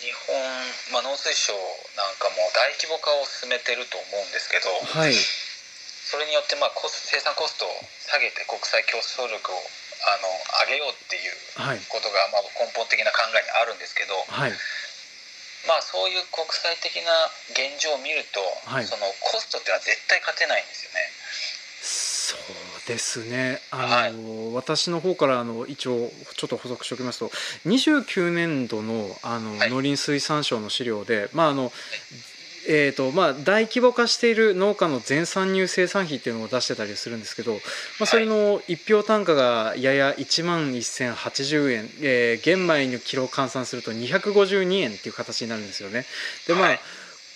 [0.03, 0.35] 日本、
[0.91, 1.53] まあ、農水省
[1.95, 4.69] なんかも大規模化を進めてると思うんですけど
[4.99, 5.15] はい。
[5.15, 7.69] それによってまあコス生産コストを
[8.11, 10.27] 下げて国際競争力をあの
[10.67, 11.31] 上げようっていう
[11.63, 11.79] はい。
[11.87, 14.51] ことがまあ根本的な考えにあるんですけど、はい
[15.67, 17.11] まあ、そういう国際的な
[17.51, 18.85] 現状を見ると、はい。
[18.85, 20.99] そのコストってのは絶対勝てないんですよね。
[21.81, 23.61] そうですね。
[23.71, 27.29] あの、私の方からあの一応ちょっと補足しておきますと
[27.65, 29.69] 29年度のあの、はい。
[29.69, 31.71] 農林水産省の資料で、まああの
[32.67, 37.59] えーとまあ、大規模化している農家の全参入生産費っていうのを出してたりするんですけど、ま
[38.01, 46.05] あ、それの一票単価がやや1万1080円、えー玄米のキロ換算すると252円っていう形になるんですよね。
[46.47, 46.79] でまあ、はい。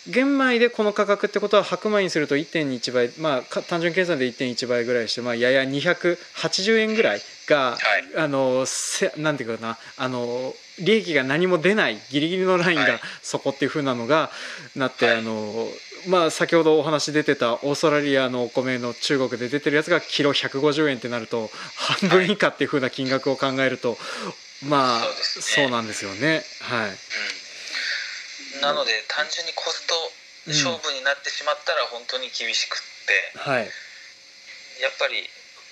[0.07, 7.79] 玄米でこの価格ってことは白米にすると1.1倍、まあ、か単純計算で1.1倍ぐらいして、まあ、やや280円ぐらいが、はい。
[8.17, 12.99] あのせなんていうかなあの利益が何も出ないギリギリのラインがはい。
[13.21, 14.29] そこっていう風なのが
[14.75, 15.17] なって、はい。
[15.19, 15.67] あの
[16.07, 23.97] まあ、先ほどお話出てたオーストラリアのお米の中国で出てるやつがキロ150円ってなると半分以下っていう風な金額を考えると、
[24.65, 26.41] まあそうなんですよね。
[26.61, 26.89] はい。
[28.55, 29.93] うん、なので単純にコスト
[30.47, 33.67] 勝負になってしまったら本当に厳しくって、はい。
[34.81, 35.27] やっぱり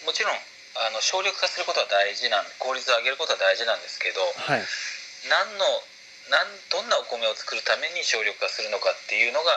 [0.05, 4.61] もちろんあの省力化することは大事なん効率を上げることは大事なんですけどはい
[5.25, 5.65] 何の
[6.29, 9.49] 何どんなお米を作るために省力化するのかっていうのが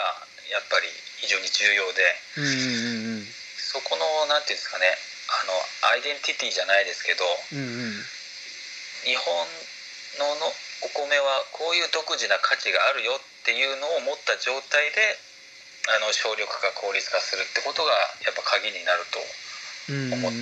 [0.49, 0.89] やっぱり
[1.21, 2.03] 非常に重要で。
[2.39, 4.99] うんうんうんそこのなんていうんですかね
[5.31, 5.55] あの
[5.95, 8.03] アイデンティティじゃないですけどうんうん。
[9.07, 9.47] 日本
[10.19, 10.51] のの
[10.83, 15.15] お米はこういう独自な価値があるよっていうのを持った状態で
[15.87, 17.95] あの省力化効率化するってことが
[18.27, 19.23] やっぱ鍵になると
[19.95, 20.33] うん思っ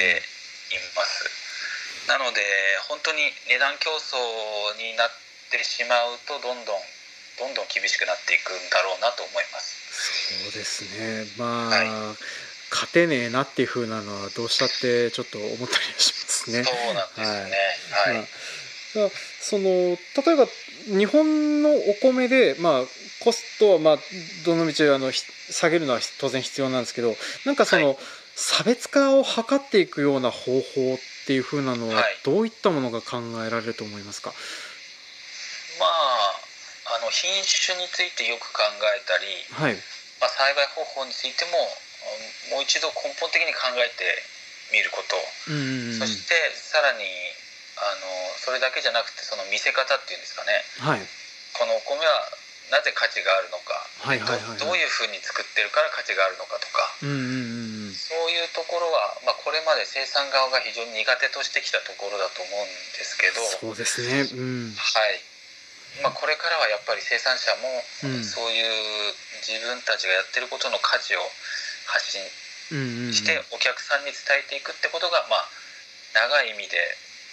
[0.00, 0.24] て
[0.72, 1.28] います。
[2.08, 2.40] なので
[2.88, 4.16] 本当に値段競争
[4.80, 5.08] になっ
[5.52, 6.80] てしまうとどんどん
[7.36, 10.48] どんどん厳しくなっていくんだろうなと思います。
[10.48, 12.16] そうですねまあ、は
[12.70, 16.64] 勝てねえなっていう風なのはどうしたってちょっと思ったりしますね。
[16.64, 17.56] そうなんですよね。
[17.92, 18.14] はい。
[18.14, 18.24] まあ
[18.94, 19.98] だからその例
[20.32, 20.46] えば
[20.98, 22.82] 日本のお米で、まあ、
[23.22, 23.96] コストは、まあ、
[24.46, 27.96] どの道あのひ下げるのは当然必要なんですけどなんかその、はい
[28.40, 32.16] 差別化を図っていくような方法っていう風なのははい。
[32.24, 34.32] どういったものが考えられると思いますか、
[35.76, 39.76] まああの品種についてよく考えたり、はい。
[40.24, 41.60] まあ、栽培方法についても
[42.48, 44.08] うんもう一度根本的に考えて
[44.72, 46.00] みること、うんうんうん。
[46.00, 47.04] そしてさらに
[47.76, 48.08] あの
[48.40, 50.64] それだけじゃなくてその見せ方っていうんですかね。
[50.80, 51.04] はい。
[51.52, 52.32] このお米は
[52.70, 54.58] なぜ価値があるのか、はいはいはいはい。
[54.58, 56.84] どどういうふうに作ってるから価値があるのかとか。
[57.02, 57.16] うんうん
[57.52, 57.68] うん
[58.08, 64.24] そういうところは、まあ、これまで生産側が非常に苦手としてきたところだと思うんですけど、そうですね。
[64.32, 64.72] うん。
[64.76, 65.20] はい。
[66.00, 67.68] まあ、これからはやっぱり生産者も
[68.04, 68.24] うん。
[68.24, 69.12] そういう
[69.44, 71.20] 自分たちがやってることの価値を
[71.88, 72.20] 発信
[73.12, 75.48] してお客さんに伝えていくってことが、まあ、
[76.14, 76.76] 長い意味で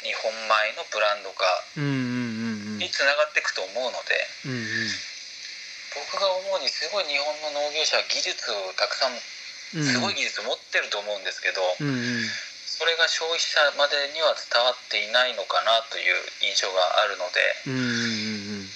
[0.04, 1.46] 日本米のブランド化
[1.76, 4.16] につながっていくと思うので。
[4.46, 5.15] うんうん
[5.96, 9.16] 僕が思うにすごい日本の農業者は技術をたくさん
[9.76, 9.84] うん。
[9.84, 12.24] すごい技術を持ってると思うんですけど、うんうん。
[12.68, 18.68] それが消費者までには伝わっていないのかなという印象があるので、うんうん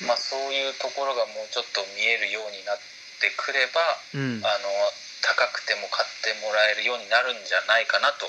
[0.00, 2.80] うんまあ、そういうところがもうちょっと見えるようになっ
[3.20, 3.80] てくれば
[4.12, 4.44] うん。
[4.44, 4.68] あの
[5.24, 8.28] 高くても買ってもらえるようになるんじゃないかなと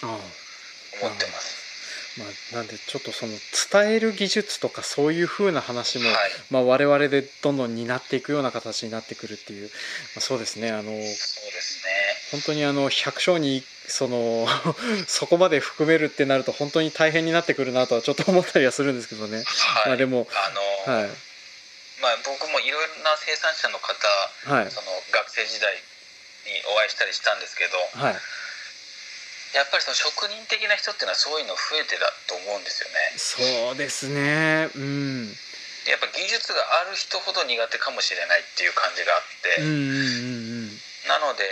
[0.00, 1.59] 思ってます。
[2.18, 3.32] まあ、なんでちょっとその
[3.70, 6.16] 伝える技術とかそういう風な話も、はい。
[6.50, 9.70] まあ、我々でどんどん担っていくような形になってくるっていう、ま
[10.18, 10.70] あ、そうですね。
[10.72, 11.90] あのそうですね。
[12.32, 14.48] 本当にあの100章にその
[15.06, 19.36] そこまで含めるってなると本当に大変になってくるなとはちょっと思ったりはするんですけどね。
[19.36, 20.50] はい、まあでもあ
[20.86, 21.10] の、はい。
[22.00, 23.94] まあ、僕もいろいろな生産者の方
[24.46, 24.70] はい。
[24.70, 25.80] その学生時代に
[26.74, 28.16] お会いしたりしたんですけどはい
[29.54, 32.94] やっぱりその職人的な人っていうのはそういうの増えてだと思うんですよね。
[33.18, 34.70] そうですね。
[34.74, 35.30] うん。
[35.84, 41.42] でやっぱ技術がある人ほど苦手かもしれないっていう感じがあって、うんうんうんなので、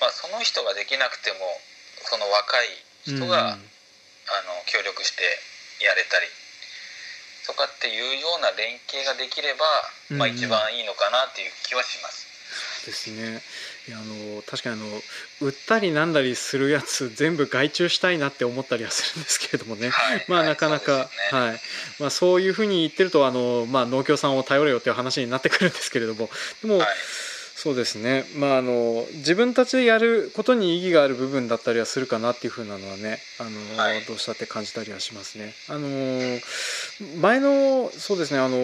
[0.00, 1.36] まあ、その人ができなくても
[2.08, 2.70] その若い
[3.12, 5.26] うん人が、あの協力して
[5.84, 6.30] やれたり
[7.44, 9.66] とかっていうような連携ができれば、
[10.16, 10.32] まあ、うん。
[10.32, 12.29] うん一番いいのかなっていう気はします。
[12.84, 13.42] ですね。
[13.88, 14.86] いやあの確かにあの
[15.40, 20.24] 売ったりなんだりするやつ全部外注したいなって思ったりはするんですけれどもね、はい。
[20.28, 21.46] まあはいなかなか、そうですよね。
[21.48, 21.60] はい。
[22.00, 26.30] まあ、そういうふうに言ってるとあの、まあ、農協さんを頼れよっていう話になってくるんですけれども。
[26.62, 26.88] でも、はい。
[27.62, 34.00] そうですね、まあ、あの自分たちでやることに意義がある部分だったりはするかなっていうふうなのはねあの、はい。
[34.06, 35.52] どうしたって感じたりはしますね。
[35.68, 36.40] あの
[37.20, 38.56] 前のそうですねあの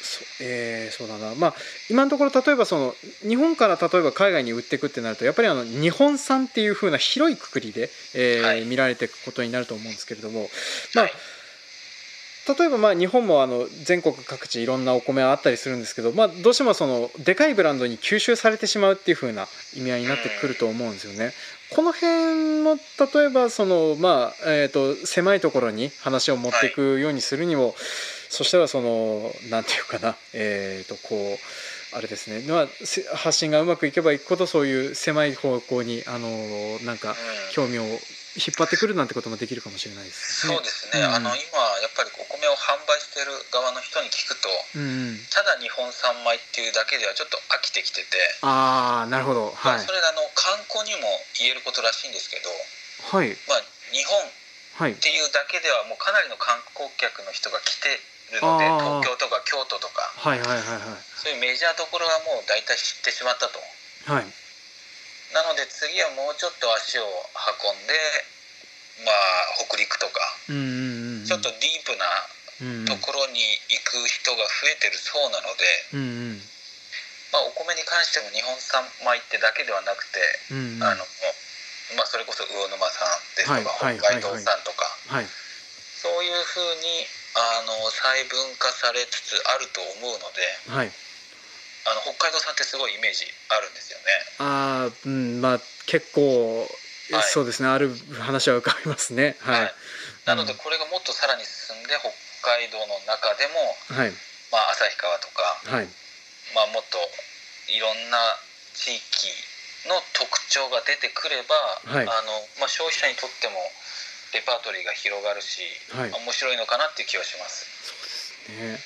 [0.00, 1.34] そ,、えーそうだな。
[1.34, 1.54] まあ
[1.90, 2.94] 今のところ例えばその
[3.26, 8.64] 日本から例えば海外に売っていくってなるとやっぱりあの日本産っていうふうな広いくくりで、えーはい。
[8.64, 10.48] 見られていくことになると思うんですけれども、
[10.94, 11.12] まあはい。
[12.58, 21.32] 例えばまあ日本もあの全国各地いろんなお米はあったりするんですけど、まあ、どうしてもそのでかいブランドに吸収されてしまうっていう風な意味合いになってくると思うんですよね。
[21.74, 22.76] この辺も
[23.14, 27.74] 例えばその、まあえー、と狭いところに話を持っていくようにするにも、
[28.28, 36.28] そしたらそのなんていうかな、えー、とこうあれですね、まあ、せ発信がうまくいけばいくほどそういう狭い方向にあの
[36.84, 37.16] なんかうん。
[37.52, 37.82] 興味を
[38.38, 40.54] 引っ張ってくるなんてこともできるかもしれないですね。
[40.54, 41.14] そうですね、うん。
[41.14, 44.84] あの今やっぱりお米を販売してる側の人に聞くとうんう
[45.16, 49.50] ん、ただ日本産米っていうだけではちょっと飽きてきてて、ああなるほど。
[49.56, 49.74] はい。
[49.74, 51.08] まあそれがあの観光にも
[51.40, 52.52] 言えることらしいんですけど、
[53.16, 53.32] はい。
[53.48, 54.20] まあ、日本
[54.78, 54.92] はい。
[54.92, 57.98] っていうだけではもうかなりの観光客の人が来て
[58.32, 60.12] るので東京とか京都とか。
[60.16, 61.02] はいはいはいはい。
[61.16, 63.58] そういうメジャーどころはもう大体知ってしまったと。
[64.10, 64.26] はい。
[65.32, 67.94] なので次はもうちょっと足を運んで
[69.04, 69.16] まあ
[69.64, 70.20] 北陸とか。
[70.48, 72.08] うんうんうんちょっとディープな
[72.88, 76.42] ところに行く人が増えてるそうなので、うんうん。
[77.28, 80.18] まあ、お米に関しても日本産米ってだけではなくて、
[80.50, 80.82] うんうん。
[80.82, 81.04] あの
[82.00, 83.04] まあ、それこそ魚沼産
[83.36, 84.16] ですとか、はいはい。
[84.16, 85.28] 北海道産とか、はい。
[86.00, 90.90] そういうふうにあの細分化されつつあると思うのではい。
[91.88, 94.04] あの北海道産ってすごいイメージあるんですよね。
[94.38, 96.68] ああうんまあ結構、
[97.10, 97.22] はい。
[97.32, 99.36] そうですねある話は浮かびますね。
[99.40, 99.74] はい。
[100.26, 102.12] なのでこれがもっとさらに進んで北
[102.44, 104.12] 海道の中でも、はい。
[104.52, 105.88] まあ、旭川とか、はい。
[106.54, 107.00] まあ、もっと
[107.72, 108.18] いろんな
[108.72, 109.28] 地域
[109.88, 111.56] の特徴が出てくれば、
[111.88, 112.04] はい。
[112.04, 113.56] あのまあ、消費者にとっても
[114.34, 116.10] レパートリーが広がるし、はい。
[116.12, 117.78] 面白いのかなっていう気はします。
[118.48, 118.78] ね。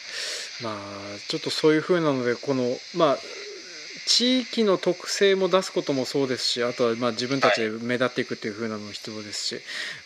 [0.62, 3.18] まあちょっとそういうふうなのでこのまあ
[4.06, 9.60] 地域の特性も出すこともそうですしあとはまあ自分たちで目立っていくっていうふうなのも必要ですし、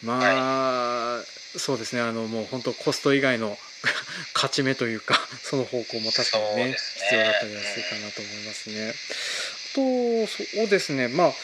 [0.05, 1.23] まあ、
[1.57, 2.03] そうですね。
[2.03, 3.57] あのもう本当コスト以外の
[4.35, 7.05] 勝ち目というか その方向も確かにねそうですね。
[7.05, 8.91] 必要だったりはするかなと思いますね。
[8.91, 11.09] あとそうですね。
[11.09, 11.35] まあ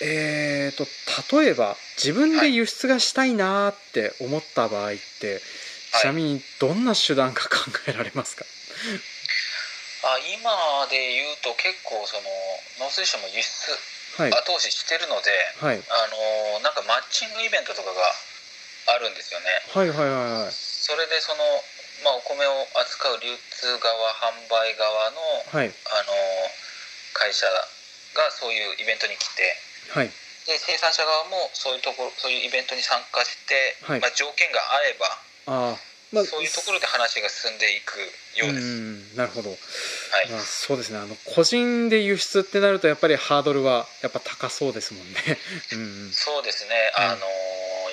[0.00, 0.86] えー、と
[1.36, 5.40] 例えば自分で輸出がしたいなーって思った場合って、
[6.00, 7.48] ちなみにどんな手段が考
[7.88, 8.44] えられますか、
[10.04, 13.74] あ今で言うと結構その農水省も輸出
[14.18, 14.34] はい。
[14.34, 15.30] 後押ししてるので、
[15.62, 15.78] はい。
[15.78, 18.02] あのなんかマッチングイベントとかが
[18.90, 19.46] あるんですよね。
[19.70, 20.50] はいはいはいはい。
[20.50, 21.46] それでその、
[22.02, 25.22] まあ、お米を扱う流通側販売側の
[25.54, 25.70] はい。
[25.70, 26.14] あの
[27.14, 29.54] 会社がそういうイベントに来て
[29.90, 30.10] はい。
[30.46, 34.00] で生産者側もそういうところそういうイベントに参加して、はい。
[34.00, 35.06] まあ、条件が合えば、
[35.46, 35.76] ああ
[36.12, 38.00] まあそういうところで話が進んでいく
[38.40, 38.66] ようです。
[38.66, 39.58] んなるほど、はい。
[40.30, 40.98] まあ、そうですね。
[40.98, 45.20] あの個人で輸出ってなるとやっぱりハードルはやっぱ高そうですもんね。
[45.72, 45.78] うん。
[45.78, 47.26] うんそうですね、うんあの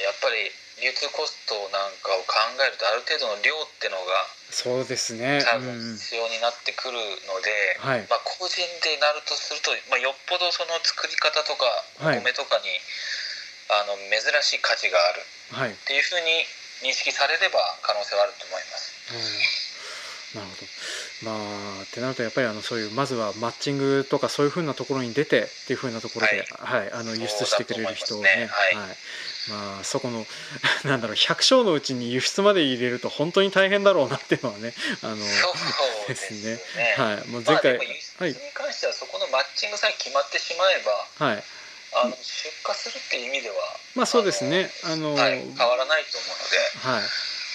[0.04, 5.43] やっぱり流通コストなんかを考えるとある程度の量ってのがそうですね。
[5.43, 6.95] 多分うんうん必要になってくる
[7.28, 8.07] ので、はい。
[8.07, 11.65] まあ、個人でなるとすると、まあ、よっぽどその作り方とか
[11.99, 12.19] はい。
[12.19, 12.71] お米とかに、
[13.67, 15.71] あの珍しい価値があるはい。
[15.71, 16.45] っていうふうに
[16.88, 18.93] 認識されれば可能性はあると思います。
[19.11, 19.64] うん
[20.36, 21.31] なるほど。
[21.31, 21.31] ま
[21.79, 28.97] あってなるとやっぱりあのそういうまずはマッチングとかそういうふうなところに出てっていうふうなところで、はい、はい、あの輸出してくれる人をね、ね、はい、はい、
[29.49, 30.25] まあそこの
[30.83, 35.17] なんだろう100勝のうちに輸出まで入れると本当に大変だろうなっていうのはねあの
[36.07, 36.59] ですね。
[36.97, 37.83] はい、もう前回、ま
[38.19, 40.83] あ、輸出に関してはそこのマッチングさえ決まってしまえ
[41.19, 41.43] ば、はい。
[41.97, 43.55] あの出荷するっていう意味では
[43.95, 44.69] まあそうですね。
[44.83, 47.09] あの、はい、変わらないと思うので、はい、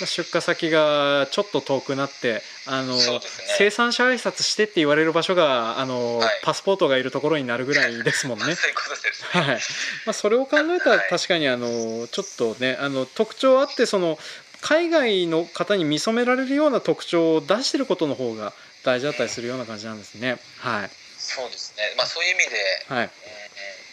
[0.07, 3.21] 出荷先がちょっと遠くなってあの、ね、
[3.59, 8.45] 生産者挨拶してって言われる場所があの、はい、パスポートがいるところになるぐらいですもんね。
[9.33, 9.61] はい。
[10.07, 14.19] まあ、それを考えたら確かにあのちょっとねあの特徴あってその
[14.61, 18.53] 海外の方に見初められるような特徴を出してることの方が
[18.85, 20.39] 大事だったりするような感じなんですね。
[20.59, 23.11] はい、そうですね、まあ、そういう意味で、はい、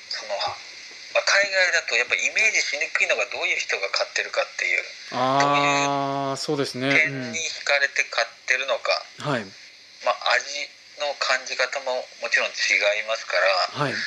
[0.10, 0.32] その
[1.18, 4.86] まあ、海外だとやっぱイメージしにくいのがどういう人が買ってるかっていう
[5.18, 6.94] ああそうですね。
[6.94, 8.94] 点に惹かれて買ってるのか、
[9.26, 9.50] うん、はい。
[10.06, 10.46] まあ、味
[11.02, 13.34] の感じ方ももちろん違いますか
[13.74, 13.98] ら、はい、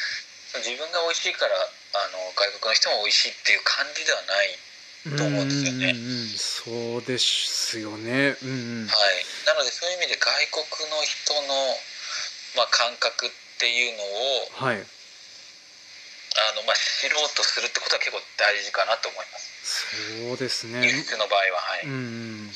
[0.62, 4.54] 自分が美味しいからあの外国の人も美味しいっていう感じではない
[5.18, 5.90] と思うんですよね。
[5.90, 6.30] うん。
[6.38, 10.30] そうですよね、うんうん、はい、なのでそういう意味で外
[10.62, 11.74] 国の人の、
[12.54, 14.86] まあ、感覚っていうのを、はい
[16.36, 19.50] あのまあ、知ろうとするってことは結構大事かなと思います。
[20.30, 20.84] そうですね。
[20.86, 22.50] 輸出の場合ははい、うん。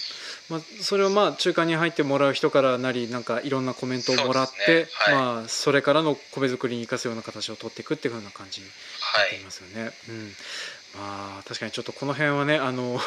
[0.48, 4.86] まあ、それをまあ中間に入ってもらう人からなりなんかいろんなコメントをもらって、ね。
[4.92, 8.72] はい、まあ、それからの米作りに生かすような形を取っていくっていうふうな感じにな
[9.26, 9.82] っていますよね。
[9.82, 10.34] はい、うん
[10.96, 13.00] まあ、確かにちょっとこの辺はねあの もう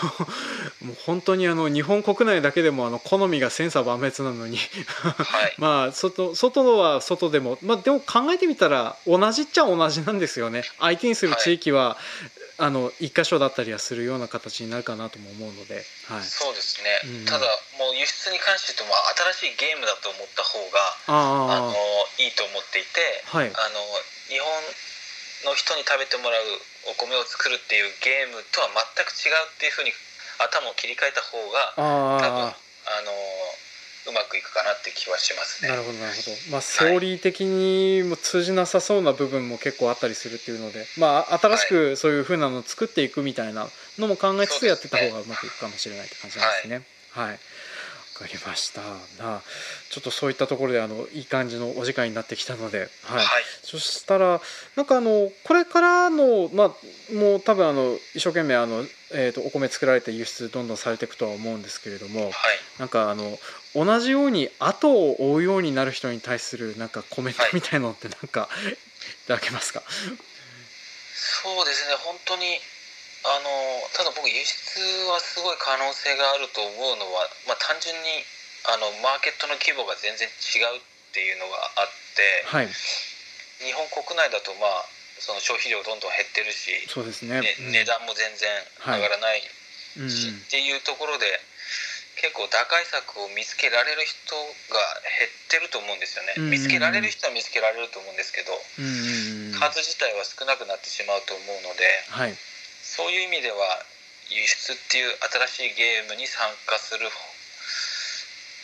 [1.06, 4.58] 本当にあの日本国内だけでもあの好みが千差万別なのに。
[4.58, 10.64] はい、 まあ外外は外でも、まあ、でも考えてみたら同じっちゃ同じなんですよね。
[10.80, 17.46] 相手にする地域は、はい、あの一箇所だったりはするような形になるかなとも思うので、はい、そうですね、うん、ただ
[17.78, 21.74] もう輸出に関して言うとまあ新しいゲームだと思った方があの
[22.18, 23.54] いいと思っていて、はい、あの
[24.28, 24.50] 日本
[25.46, 26.42] の人に食べてもらう
[26.90, 29.92] お米を作るっていうゲームとは全く違うっていうふうに
[30.40, 33.12] 頭を切り替えた方が多分あの
[34.08, 35.70] うまくいくかなって気はしますね。
[35.70, 36.32] なるほどなるほど。
[36.52, 43.68] まあセオリー的にも通じなさそうな部分も結構あったりするっていうので、まあ新しくそういうふうなのを作っていくみたいな
[44.00, 46.82] のも考えつつやってた方がうまくいくかもしれないって感じなんですね。
[47.12, 47.40] はい、はい
[48.18, 48.82] かりました。
[49.24, 49.42] な
[49.90, 53.26] ちょっとそういったところであのいい感じのお時間になってきたので、はい、はい、
[53.64, 54.42] そしたら
[54.76, 62.34] なんかあのこれからのまあもう多分あの一生懸命あの、えーと、お米作られて輸出どんどんされていくとは思うんですけれども、はい、
[62.80, 63.38] なんかあの
[63.76, 68.76] 同じように後を追うようになる人に対するなんかコメントみたいのってなんか、はい、い
[69.28, 69.84] ただけますか？
[71.14, 71.96] そうですね。
[72.04, 72.44] 本当に
[73.28, 73.52] あの
[73.92, 74.80] ただ僕輸出
[75.12, 78.24] はすごい可能性があると思うのは、まあ、単純に
[78.72, 82.72] あのマーケットの規模が全然違うっていうのがあって、はい、
[83.64, 84.88] 日本国内だとまあ
[85.20, 88.48] その消費量どんどん減ってるしそうですね、ね、値段も全然
[88.80, 89.44] 上がらない
[90.08, 91.26] し、はい、っていうところで
[92.22, 94.34] 結構打開策を見つけられる人
[94.72, 98.58] が減ってると思うんですよね、見つけられる人は見つけられると思うんですけど、
[99.62, 102.34] 数自体は少なくなってしまうと思うので、はい
[102.98, 103.86] そういう意味では
[104.34, 105.14] 輸出っていう
[105.48, 107.06] 新しいゲームに参加する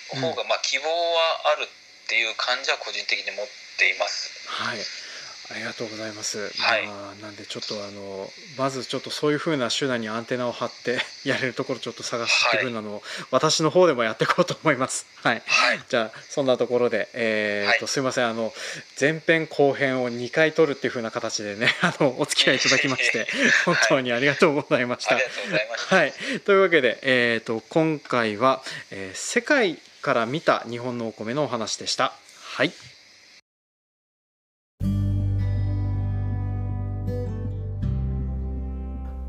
[0.09, 4.33] 方が、まあ希望はあるっていう感じは個人的に持っています。
[4.49, 5.12] はい
[5.53, 6.49] ありがとうございます。
[6.59, 8.27] はい、まあ、なんでちょっとあの
[8.57, 15.05] まずちょっとそういうふうな手段にアンテナを張って やれるところちょっと探すっていうふうなのを、はい、私の方でもやっていこうと思います。
[15.21, 15.43] はい。
[15.45, 18.51] はい、じゃあそんなところで、えー、っと、すいませんあの
[18.99, 23.27] 前編後編を2回撮るっていうふうな形でね あのお付き合いいただきまして
[23.65, 25.19] 本当にありがとうございました。
[25.95, 26.13] はい。
[26.45, 32.13] というわけでえー、っと今回は、えー、世界から見た日本のお米のお話でした。
[32.55, 32.71] はい。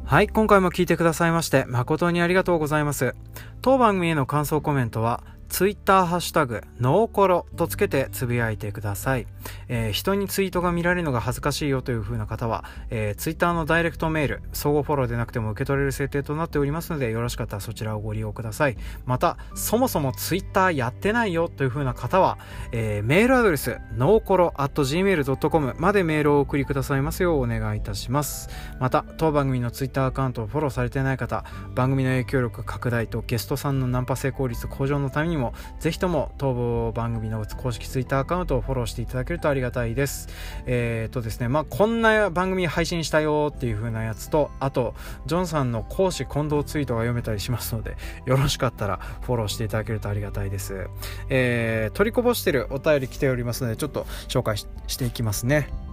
[0.06, 3.14] はい、今回も聞いてくださいまして誠にありがとうございます。
[3.62, 9.26] 当番組への感想コメントはツイッターハッシュタグ、ノーコロとつけてつぶやいてください。
[9.68, 18.76] えー、人にツイートが見られるのが恥ずかしいよという風な方は、えー、ツイッターのダイレクトメール、相互フォローでなくても受け取れる設定となっておりますので、よろしかったらそちらをご利用ください。
[19.06, 22.38] また、そもそもツイッターやってないよという風な方は、
[22.72, 28.48] えー、メールアドレス、ノーコロ at gmail.com までメールをお送りくださいますようお願いいたします。
[28.80, 40.28] また、当番組のツイッターアカウントをフォローされてない方、番組の影響力拡大とゲストさんのナンパ成功率向上のためににもぜひとも当番組の公式 Twitter アカウントをフォローしていただけるとありがたいです。
[40.66, 44.94] えっ、とですねまあこんな番組配信したよっていう風なやつとあと
[45.26, 50.88] ジョンさんの講師近藤ツイートが読めたりしますのでよろしかったらフォローしていただけるとありがたいです。
[51.28, 54.66] えー、取りこぼしてるお便り来ておりますのでちょっと紹介し
[54.96, 55.83] ていきますね。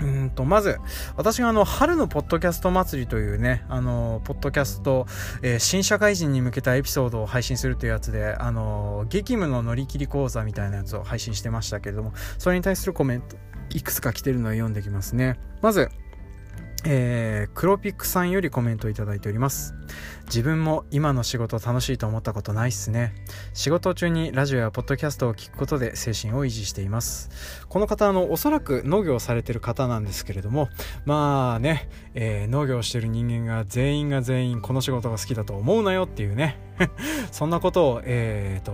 [0.00, 0.78] うんと、まず、
[1.16, 5.06] 私があの、春のポッドキャスト祭りというね、あの、ポッドキャスト、
[5.42, 13.36] えー、新社会人に向けたエピソードを配信するというやつで、あの、激務の乗り切り講座みたいなやつを配信してましたけれども、それに対するコメント、
[13.70, 15.38] いくつか来てるのを読んできますね。
[15.62, 15.88] まず、
[16.84, 19.74] えー、クロピックさんよりコメントをいただいております。
[20.26, 23.14] 自分も今の仕事楽しいと思ったことないっすね。
[23.54, 27.30] 仕事中にラジオやポッドキャストを聞くことで精神を維持しています。
[27.68, 30.68] この方、あの、おそらく農業をされてる方なんですけれども、
[31.04, 36.58] まあね、えー、農業してる人間が全員が全員この仕事が好きだと思うなよっていうね、
[37.32, 38.72] そんなことを、えーと、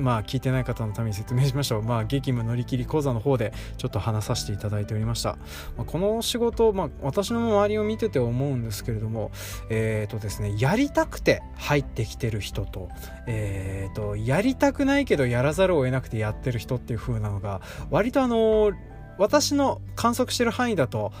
[0.00, 1.82] まあ聞いてない方のために説明しましょう。
[1.82, 5.36] まあ激務乗り切り講座の方でちょっと話させていただいておりました。
[5.76, 9.32] まあ、この仕事、まあ私の周りを見てて思うんですけれども、
[9.68, 12.88] えーとですね、やりたくて入ってきてる人と,、
[13.26, 17.60] えーと、やりたくないけどやらざるを得なくてやってる人っていう風なのが
[17.90, 18.72] 割とあの
[19.18, 21.12] 私の観測してる範囲だと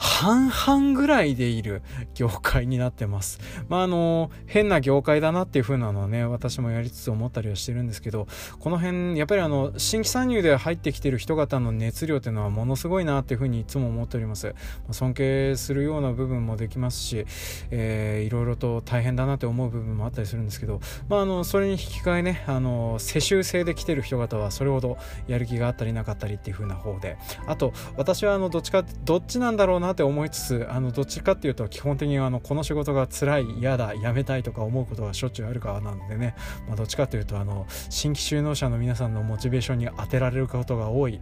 [0.00, 1.82] 半々ぐらいでいる
[2.14, 3.38] 業界になってます。
[3.68, 8.26] まあ、あの、変な業界だなっていう風なのはね、私もやりつつ思ったりはしてるんですけど、
[8.60, 14.54] この辺、やっぱりあの、新規参入で入ってきてる人方の熱量っていうのはものすごいなっていう風にいつも思っております。
[14.90, 17.26] 尊敬するような部分もできますし、
[17.70, 20.80] えー、いろいろと大変だなって思う部分もあったりするんですけど、
[21.10, 24.96] まあ、あの、それに引き換えね、あの、世襲制で来てる人方はそれほど
[25.26, 36.34] やる気があったりなかったりっていう風な方で、あと、私はあの、どっちか、どっちなんだろうなって思いつつあのどっちかっていうと基本的にあのこの仕事が辛い嫌だやめたいとか思うことがしょっちゅうあるかなのでね、
[36.66, 41.20] まあ、どっちかというとあの新規就農者の皆さんのモチベーションに当てられることが多い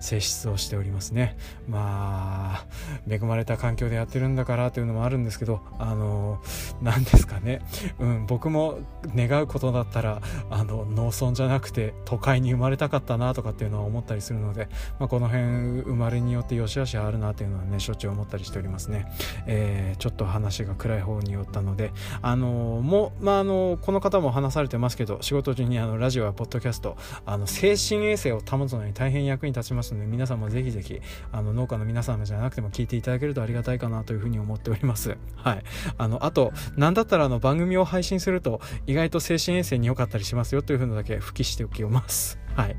[0.00, 1.36] 性質をしておりますね。
[1.68, 2.66] まあ
[3.08, 6.42] 恵まれた環境でやってるんだからというのもあるんですけどあの
[6.82, 7.62] 何ですかね、
[7.98, 8.78] うん、僕も
[9.14, 10.20] 願うことだったら
[10.50, 15.44] あの農村じゃなくて都会に生まれたかったなとかっていうのは思ったりするので、まあ、この辺
[15.82, 19.06] 生まれによって良し悪しあるなっていうのはねしょっちゅう思ったりしておりますね、
[19.46, 31.00] えー、ちょっと話が暗い方によったのであのもまああのこの方も話されてますけど仕事中にあのラジオやポッドキャストあの精神衛生を保つのに大変役に立ちますので皆さんもぜひぜひ
[31.32, 35.16] あの農家の皆様じゃなくても聞いていただけるとありがたいかなというふうに思っております。
[35.36, 35.62] はい。
[35.98, 42.39] あのあと何だったらあの番組を配信すると意外と精神衛生に良かったりしますよというふうのだけ付記しておきます。
[42.54, 42.76] はい。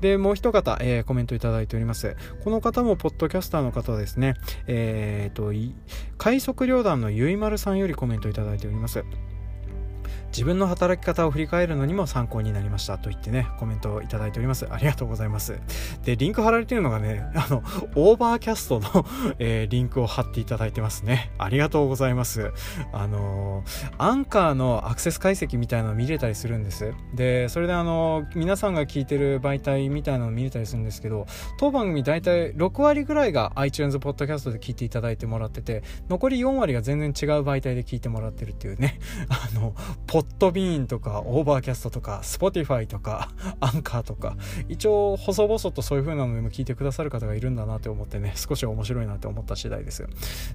[0.00, 2.16] で、もう一方、えー、コメントいただいております。
[2.42, 4.34] この方も、ポッドキャスターの方ですね。
[4.66, 5.52] えっ、と、
[6.18, 9.04] 快速旅団のゆいまるさんよりコメントいただいております。
[10.30, 14.66] 自分の働き方を振り返るのにも参考になりましたと言ってねコメントをいただいております。
[14.70, 15.60] ありがとうございます。
[16.04, 17.62] でリンク貼られてるのがね あの
[17.94, 19.06] オーバーキャストの
[19.38, 21.30] えー、リンクを貼っていただいてますね。
[21.38, 22.52] ありがとうございます。
[22.92, 23.64] あの
[23.98, 26.94] アンカーのアクセス解析みたいなの見れたりするんです。
[27.14, 31.26] でそれであの皆さんが聞いてる媒体みたいなの見れたりするんですけど
[31.58, 38.98] 当番組大体6割ぐらいが iTunes ポッドキャストで聞いていただいてもらってて残り4割が全然違う媒体で聞いてもらってるっていうね。
[39.28, 39.74] あの
[40.06, 44.36] ポポッドビーンとか、オーバーキャストとか、スポティファイとか、 アンカーとか、
[44.68, 50.06] 一応、細々とそういう風なのでも聞いてくださる方がいるんだなって思ってね、少し面白いなって思った次第です。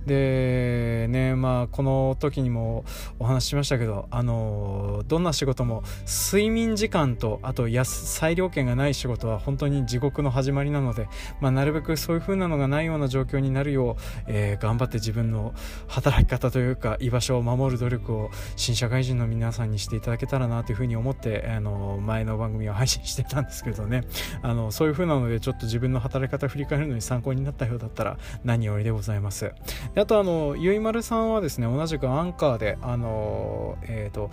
[0.05, 2.86] で、ね、まあ、この時にも
[3.18, 11.07] お話ししましたけど、あの、どんな仕事も、睡眠時間と、あと、裁量権がない仕事は本当に地獄の始まりなので、
[11.41, 15.55] まあ、なるべくそういう風なのがないような状況になるよう、えー、頑張って自分の
[15.88, 24.03] 働き方というか、居場所を守る努力を、新社会人の皆さんにしていただけたらなというふうに思ってあの前の番組を配信してたんですけどね。
[24.41, 29.51] あのそういうふうなのでちょっと自分の働き方を振り返るのに参考になったようだったら何よりでございます。
[29.93, 34.30] であとあのゆいまるさんはですね同じくアンカーであのえっ、ー、と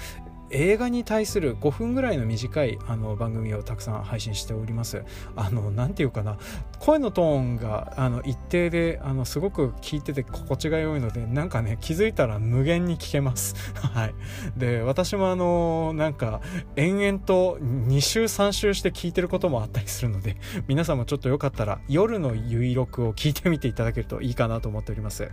[0.53, 5.05] 映画に対する5分ぐらいの短いあの番組をたくさん配信しております。
[5.37, 6.39] あの何て言うかな。
[6.79, 13.55] 声のトーンがあの一定であのすごく聞いてて心地が良いのでなんかね気づいたら無限に聞けます。
[13.81, 14.15] はい。
[14.57, 16.41] で私もあのなんか
[16.77, 20.37] 延々と2週3週して聞いてることもあったりするので
[20.69, 25.31] 皆さんもちょっとよかったら夜の有録を聞いてみていただけるといいかなと思っております。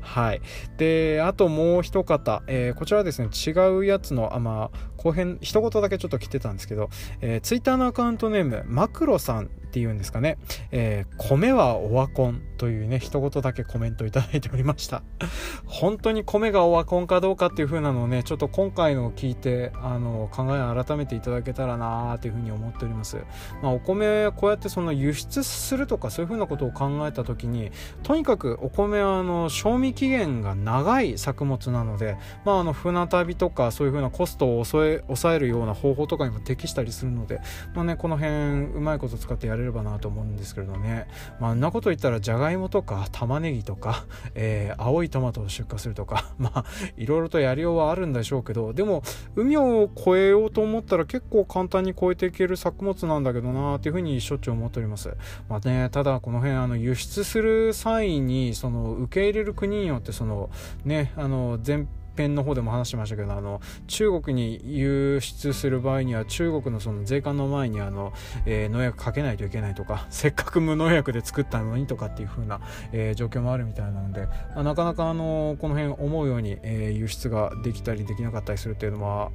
[0.00, 0.40] はい。
[0.78, 6.90] であともう一方、えー、こちらはですね違うやつのまああ後編一言だけちょっと来てたんですけど、
[7.20, 10.36] えー、ツイッターのアカウントネームマクロさんっていうんですかね、
[10.70, 15.02] えー、米はオワコンというね、一言だけコメントいただいておりました。
[15.66, 23.16] 本当に米がオワコンかどうかっていう風なのをね、ちょっと今回のを聞いて、あの、考えを改めていただけたらなーっていう風に思っております。
[23.62, 37.40] まあ、お米は、こうやってその輸出するとかそういう風なことを考えた時に、とにかくお米はあの、賞味期限が長い作物なので、まあ、あの、船旅とかそういう風なコストを抑え、抑えるような方法とかにも適したりするので、
[37.74, 38.32] まあね、この辺、
[38.74, 41.06] うまいこと使ってやれればなと思うんですけれどね、
[41.40, 46.64] まあ、あんなこと言ったらじゃがいもとか玉ねぎとか、 えー、青いトマトを出荷するとか まあ
[46.96, 49.02] いろいろとやりようはあるんでしょうけどでも
[49.36, 55.14] 海を越えようと思ったら結構簡単に越えていける作物なんだけどなっていうふうにしょっちゅう思っております、
[55.48, 60.50] まあね、ただこの辺あの輸出する際にその受け入れる国によってその
[60.84, 68.12] ねあの全編の方でも話しましたけどあの中国に輸出する場合には中国のその税関の前にあの、
[68.46, 72.60] えー、農薬かけないといけないとか せっかく無農薬で作ったのにとかっていう風な、
[72.92, 79.30] えー、状況もあるみたいなので、まあ、なかなかあのこの辺思うように、えー、輸出ができたりできなかったりするっていうのは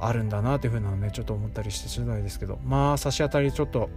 [0.00, 3.90] あるんだなという風なのねちょっと思ったりして次第ですけどまあ差し当たりちょっと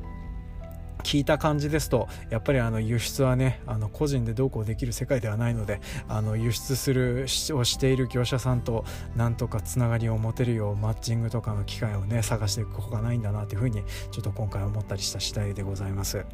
[1.04, 8.86] 聞いた感じですとやっぱりあの輸出はねあの個人でどうこうできる世界ではないのであの輸出するをしている業者さんと
[9.16, 16.26] なんとかつながりを持てるようマッチングとかの機会をね探していくほかないんだなというふうにちょっと今回思ったりした次第でございます。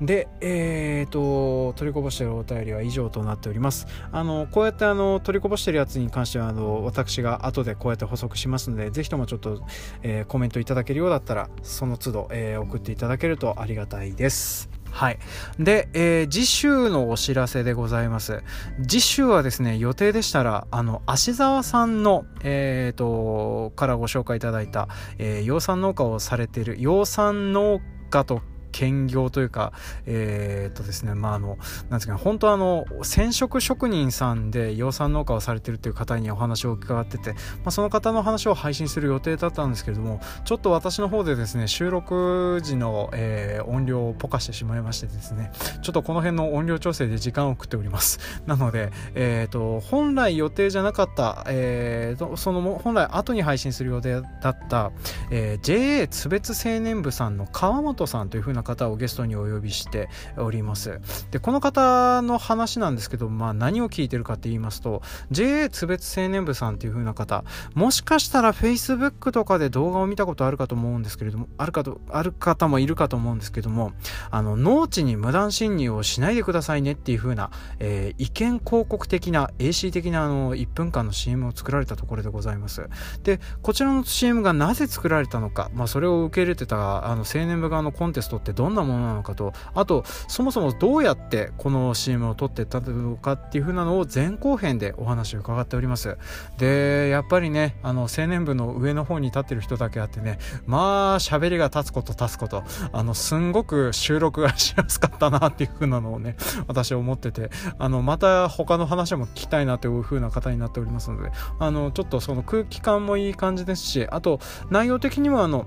[0.00, 3.86] でえーと取りこぼしてるお便りは以上となっております。
[4.12, 9.62] あのこうやってあの取りこぼしてるやつに関してはあの私が後でこうやって補足しますのでぜひともちょっと、
[10.02, 14.74] えー、コメントいただけるようだったらその都度、えー、送っていただけるとありがたいです。
[14.94, 15.18] はい。
[15.58, 18.44] で、えー、次週のお知らせでございます。
[18.86, 24.88] 次週はですね、予定でしたら、あの、芦沢さんの、えっ、ー、と、からご紹介いただいた、
[25.18, 28.40] えー、養蚕農家をされている、養蚕農家と
[28.74, 29.72] 兼業というか、
[30.04, 31.58] えー、っとですね、まあ、あの、
[31.90, 45.52] なんですかね、本当あの、染色職人さんで養蚕農家をされてるっていう方にお話を伺ってて、まあ、その方の話を配信する予定だったんですけれども、ちょっと私の方でですね、収録時の、えー、音量をポカしてしまいましてですね、
[45.82, 48.18] ちょっとこの辺の音量調整で時間を食っております。
[48.46, 54.90] なので、えー、っと、本来予定じゃなかった、えー、その、本来後に配信する予定だった、
[55.30, 60.98] えー、JA 津別青年部さんの川本さんというふうな方をゲストにお呼びしております。
[61.30, 67.44] でこの方の話なんですけど、まあ、何を聞いてるかって言いますと JA 津別青年部さんっていう風な方
[67.74, 73.92] もしかしたら Facebook とかで動画を見たことあるかと思うんですけれどもあるかとある方もいるかと思うんですけども
[74.30, 82.88] あの農地に無断侵入をしないでくださいねっていう風な、えー、意見広告的な AC 的なあの1分間の CM を作られたところでございます。
[83.22, 89.52] でこちらの CM がなぜ作られたのか、まあ、それを受け入れてたあの青年部側のコンテストってどんなものなのかと。
[89.74, 96.16] あとそもそもどうやってこの CM を撮ってたのかっていう風なのを前後編でお話を伺っております。
[96.58, 102.62] でやっぱりねあの青年部の上の方に立ってる人だけあってねまあ喋りが立つこと立つこと。
[102.92, 106.36] あのすんごく収録がしやすかったなっていう風なのをね
[106.66, 107.50] 私は思ってて。
[107.78, 114.40] あのまた他の話も聞きたいなという風な方になっておりますのであのちょっとその空気感もいい感じですしあと
[114.70, 115.66] 内容的にはあの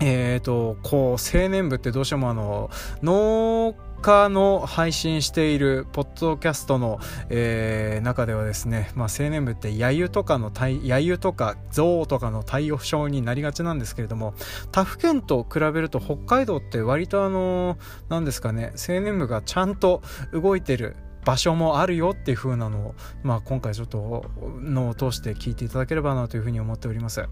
[0.00, 2.70] えっ、ー、と、こう、青年部ってどうしてもあの、
[3.02, 6.98] 農家の配信しているポッドキャストの、
[7.28, 14.34] えー、中ではですね、まあ、青年部って揶揄とかの対揶揄とか憎悪とかの対応症になりがちなんですけれども
[14.72, 17.76] 他府県と比べると北海道って割とあの
[18.08, 24.24] 何ですかね青年部がちゃんと動いてる場所もあるよっていう風なのを、まあ、今回ちょっと
[24.60, 27.22] のを通して聞いていただければなというふうに思っております。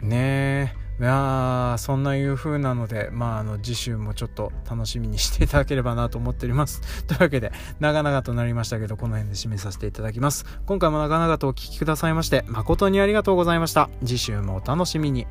[0.00, 6.80] ねえいやそんないう風なので、まあ、あの次週もちょっと楽しみにしていただければなと思っております。
[7.08, 7.50] というわけで
[7.80, 10.46] 長々となりましたけどこの辺で締めさせていただきます。
[10.64, 13.90] 今回も長々とお聴きくださいまして誠にありがとうございました。
[14.04, 15.26] 次週もお楽しみに。